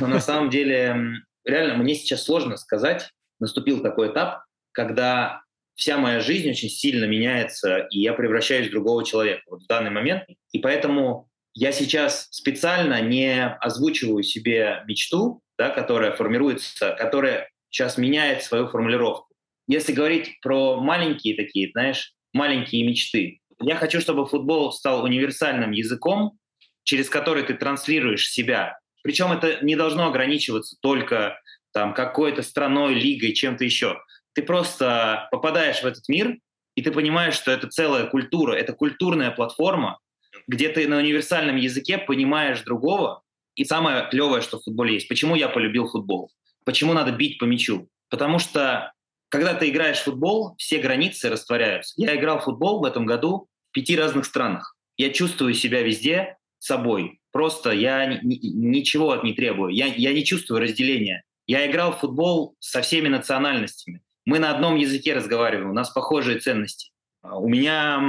[0.00, 3.10] Но на самом деле, реально, мне сейчас сложно сказать,
[3.40, 4.44] наступил такой этап,
[4.74, 5.42] когда
[5.74, 9.90] вся моя жизнь очень сильно меняется, и я превращаюсь в другого человека вот в данный
[9.90, 10.24] момент.
[10.52, 18.42] И поэтому я сейчас специально не озвучиваю себе мечту, да, которая формируется, которая сейчас меняет
[18.42, 19.28] свою формулировку.
[19.66, 26.38] Если говорить про маленькие такие, знаешь, маленькие мечты, я хочу, чтобы футбол стал универсальным языком,
[26.82, 28.78] через который ты транслируешь себя.
[29.02, 31.38] Причем это не должно ограничиваться только
[31.72, 34.00] там какой-то страной, лигой, чем-то еще.
[34.34, 36.36] Ты просто попадаешь в этот мир,
[36.74, 39.98] и ты понимаешь, что это целая культура, это культурная платформа,
[40.46, 43.22] где ты на универсальном языке понимаешь другого.
[43.54, 45.08] И самое клевое, что в футболе есть.
[45.08, 46.30] Почему я полюбил футбол?
[46.64, 47.88] Почему надо бить по мячу?
[48.10, 48.92] Потому что
[49.28, 51.94] когда ты играешь в футбол, все границы растворяются.
[51.96, 54.76] Я играл в футбол в этом году в пяти разных странах.
[54.96, 57.20] Я чувствую себя везде собой.
[57.32, 59.70] Просто я ни, ничего от не требую.
[59.70, 61.24] Я, я не чувствую разделения.
[61.46, 64.02] Я играл в футбол со всеми национальностями.
[64.24, 66.90] Мы на одном языке разговариваем, у нас похожие ценности.
[67.22, 68.00] У меня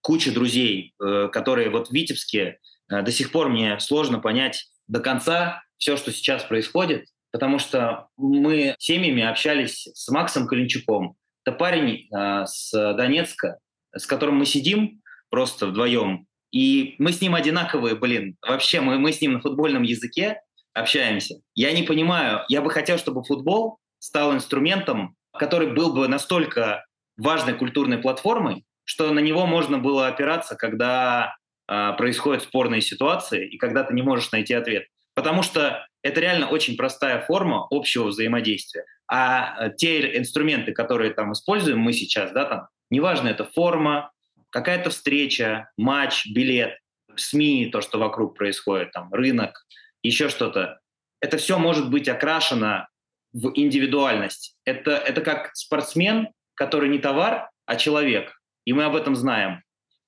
[0.00, 2.58] куча друзей, э, которые вот в Витебске
[2.90, 8.08] э, до сих пор мне сложно понять до конца все, что сейчас происходит, потому что
[8.16, 11.16] мы семьями общались с Максом Калинчуком.
[11.44, 13.58] Это парень э, с Донецка,
[13.94, 18.36] с которым мы сидим просто вдвоем, и мы с ним одинаковые, блин.
[18.40, 20.40] Вообще мы, мы с ним на футбольном языке
[20.72, 21.36] общаемся.
[21.54, 26.84] Я не понимаю, я бы хотел, чтобы футбол стал инструментом, который был бы настолько
[27.16, 31.36] важной культурной платформой, что на него можно было опираться, когда
[31.68, 34.86] э, происходят спорные ситуации и когда ты не можешь найти ответ.
[35.14, 38.84] Потому что это реально очень простая форма общего взаимодействия.
[39.10, 44.10] А э, те инструменты, которые там используем мы сейчас, да, там, неважно, это форма,
[44.50, 46.78] какая-то встреча, матч, билет,
[47.16, 49.66] СМИ, то, что вокруг происходит, там, рынок,
[50.02, 50.78] еще что-то,
[51.20, 52.87] это все может быть окрашено
[53.32, 54.56] в индивидуальность.
[54.64, 58.32] Это, это как спортсмен, который не товар, а человек.
[58.64, 59.62] И мы об этом знаем.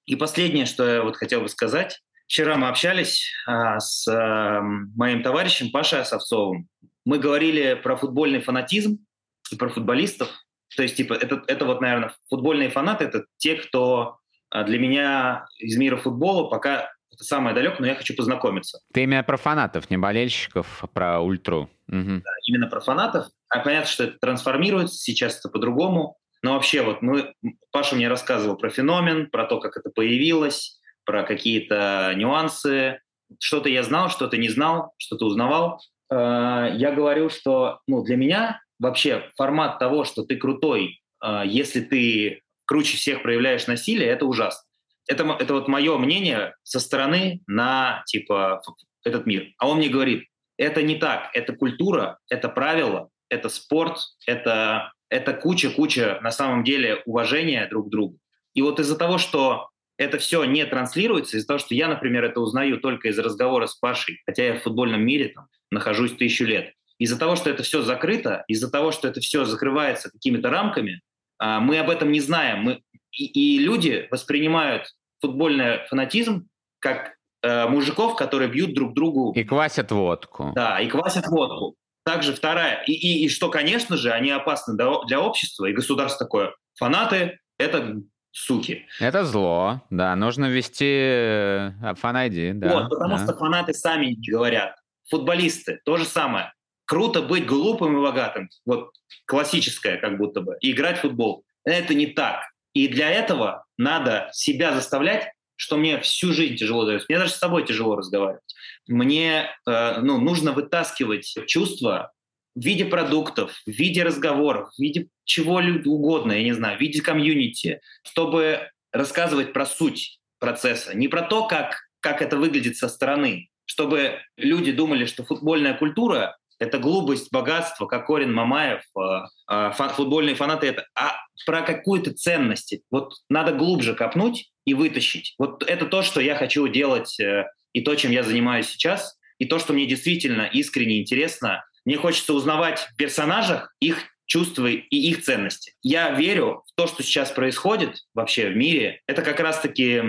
[0.07, 2.01] И последнее, что я вот хотел бы сказать,
[2.31, 6.69] Вчера мы общались а, с а, моим товарищем Пашей Осовцовым.
[7.05, 9.05] Мы говорили про футбольный фанатизм
[9.51, 10.29] и про футболистов.
[10.77, 14.19] То есть, типа, это, это вот, наверное, футбольные фанаты— это те, кто
[14.49, 16.93] а, для меня из мира футбола пока
[17.25, 18.81] самое далекое, но я хочу познакомиться.
[18.93, 21.71] Ты именно про фанатов, не болельщиков, а про ультру.
[21.89, 22.23] Угу.
[22.25, 23.27] Да, именно про фанатов.
[23.49, 26.17] А понятно, что это трансформируется, сейчас это по-другому.
[26.43, 27.35] Но вообще, вот мы,
[27.71, 33.01] Паша мне рассказывал про феномен, про то, как это появилось, про какие-то нюансы.
[33.39, 35.81] Что-то я знал, что-то не знал, что-то узнавал.
[36.11, 41.81] Э, я говорю, что ну, для меня вообще формат того, что ты крутой, э, если
[41.81, 44.63] ты круче всех проявляешь насилие, это ужасно.
[45.11, 48.63] Это, это вот мое мнение со стороны на типа
[49.05, 49.49] этот мир.
[49.59, 55.33] А он мне говорит, это не так, это культура, это правила, это спорт, это, это
[55.33, 58.19] куча-куча на самом деле уважения друг к другу.
[58.55, 62.41] И вот из-за того, что это все не транслируется из-за того, что я, например, это
[62.41, 66.73] узнаю только из разговора с Пашей, хотя я в футбольном мире там, нахожусь тысячу лет.
[66.99, 71.01] Из-за того, что это все закрыто, из-за того, что это все закрывается какими-то рамками,
[71.39, 72.63] а, мы об этом не знаем.
[72.63, 72.83] Мы,
[73.13, 76.49] и, и люди воспринимают футбольный фанатизм,
[76.79, 79.33] как э, мужиков, которые бьют друг другу.
[79.33, 80.53] И квасят водку.
[80.55, 81.77] Да, и квасят водку.
[82.05, 82.83] Также вторая.
[82.87, 86.55] И, и, и что, конечно же, они опасны для общества, и государство такое.
[86.79, 88.01] Фанаты— это
[88.33, 88.87] суки.
[89.01, 90.17] Это зло, да.
[90.17, 92.73] Нужно ввести э, фан-айди, да.
[92.73, 93.25] Вот, потому да.
[93.25, 94.77] что фанаты сами не говорят.
[95.11, 96.53] Футболисты— то же самое.
[96.87, 98.49] Круто быть глупым и богатым.
[98.65, 98.91] Вот
[99.27, 100.57] классическое как будто бы.
[100.61, 101.45] И играть в футбол.
[101.65, 102.50] Это не так.
[102.75, 107.07] И для этого надо себя заставлять, что мне всю жизнь тяжело дается.
[107.09, 108.43] Мне даже с тобой тяжело разговаривать.
[108.89, 112.13] Мне э, ну, нужно вытаскивать чувства
[112.55, 117.01] в виде продуктов, в виде разговоров, в виде чего угодно, я не знаю, в виде
[117.03, 123.49] комьюнити, чтобы рассказывать про суть процесса, не про то, как, как это выглядит со стороны,
[123.65, 130.35] чтобы люди думали, что футбольная культура это глупость, богатство, как Корин Мамаев, а, а, футбольные
[130.35, 132.77] фанаты это, а про какую-то ценность.
[132.91, 135.35] Вот надо глубже копнуть и вытащить.
[135.39, 139.47] Вот это то, что я хочу делать э, и то, чем я занимаюсь сейчас, и
[139.47, 141.65] то, что мне действительно искренне интересно.
[141.87, 145.73] Мне хочется узнавать в персонажах их чувства и их ценности.
[145.83, 149.01] Я верю в то, что сейчас происходит вообще в мире.
[149.07, 150.03] Это как раз-таки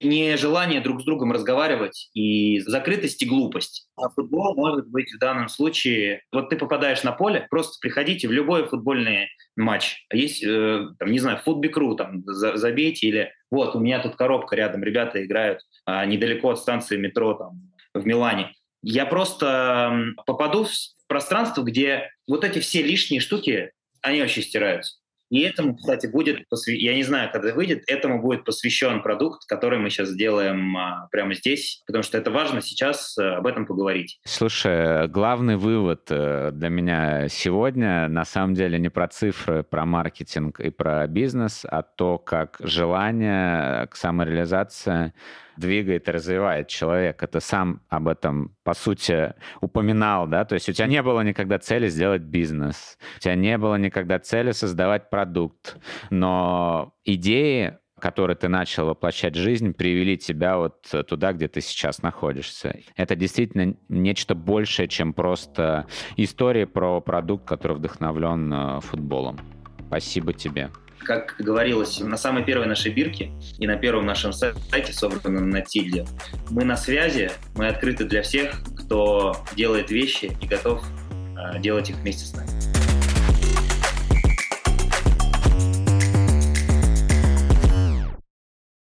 [0.00, 3.88] нежелание друг с другом разговаривать и закрытость и глупость.
[3.96, 6.22] А футбол может быть в данном случае...
[6.32, 10.06] Вот ты попадаешь на поле, просто приходите в любой футбольный матч.
[10.12, 13.32] Есть, э, там, не знаю, футбикру, там, за, забейте или...
[13.50, 18.04] Вот, у меня тут коробка рядом, ребята играют а, недалеко от станции метро там, в
[18.04, 18.52] Милане.
[18.82, 20.70] Я просто попаду в
[21.06, 23.70] пространство, где вот эти все лишние штуки,
[24.02, 24.98] они вообще стираются.
[25.34, 26.74] И этому, кстати, будет, посвя...
[26.76, 31.34] я не знаю, когда выйдет, этому будет посвящен продукт, который мы сейчас сделаем а, прямо
[31.34, 34.20] здесь, потому что это важно сейчас а, об этом поговорить.
[34.24, 40.60] Слушай, главный вывод э, для меня сегодня на самом деле не про цифры, про маркетинг
[40.60, 45.14] и про бизнес, а то, как желание к самореализации
[45.56, 47.26] двигает и развивает человека.
[47.26, 50.44] Ты сам об этом, по сути, упоминал, да?
[50.44, 54.18] То есть у тебя не было никогда цели сделать бизнес, у тебя не было никогда
[54.18, 55.76] цели создавать продукт,
[56.10, 62.02] но идеи которые ты начал воплощать в жизнь, привели тебя вот туда, где ты сейчас
[62.02, 62.78] находишься.
[62.96, 65.86] Это действительно нечто большее, чем просто
[66.18, 69.38] история про продукт, который вдохновлен э, футболом.
[69.86, 70.70] Спасибо тебе
[71.04, 76.06] как говорилось на самой первой нашей бирке и на первом нашем сайте, собранном на Тильде,
[76.50, 80.84] мы на связи, мы открыты для всех, кто делает вещи и готов
[81.36, 82.73] э, делать их вместе с нами.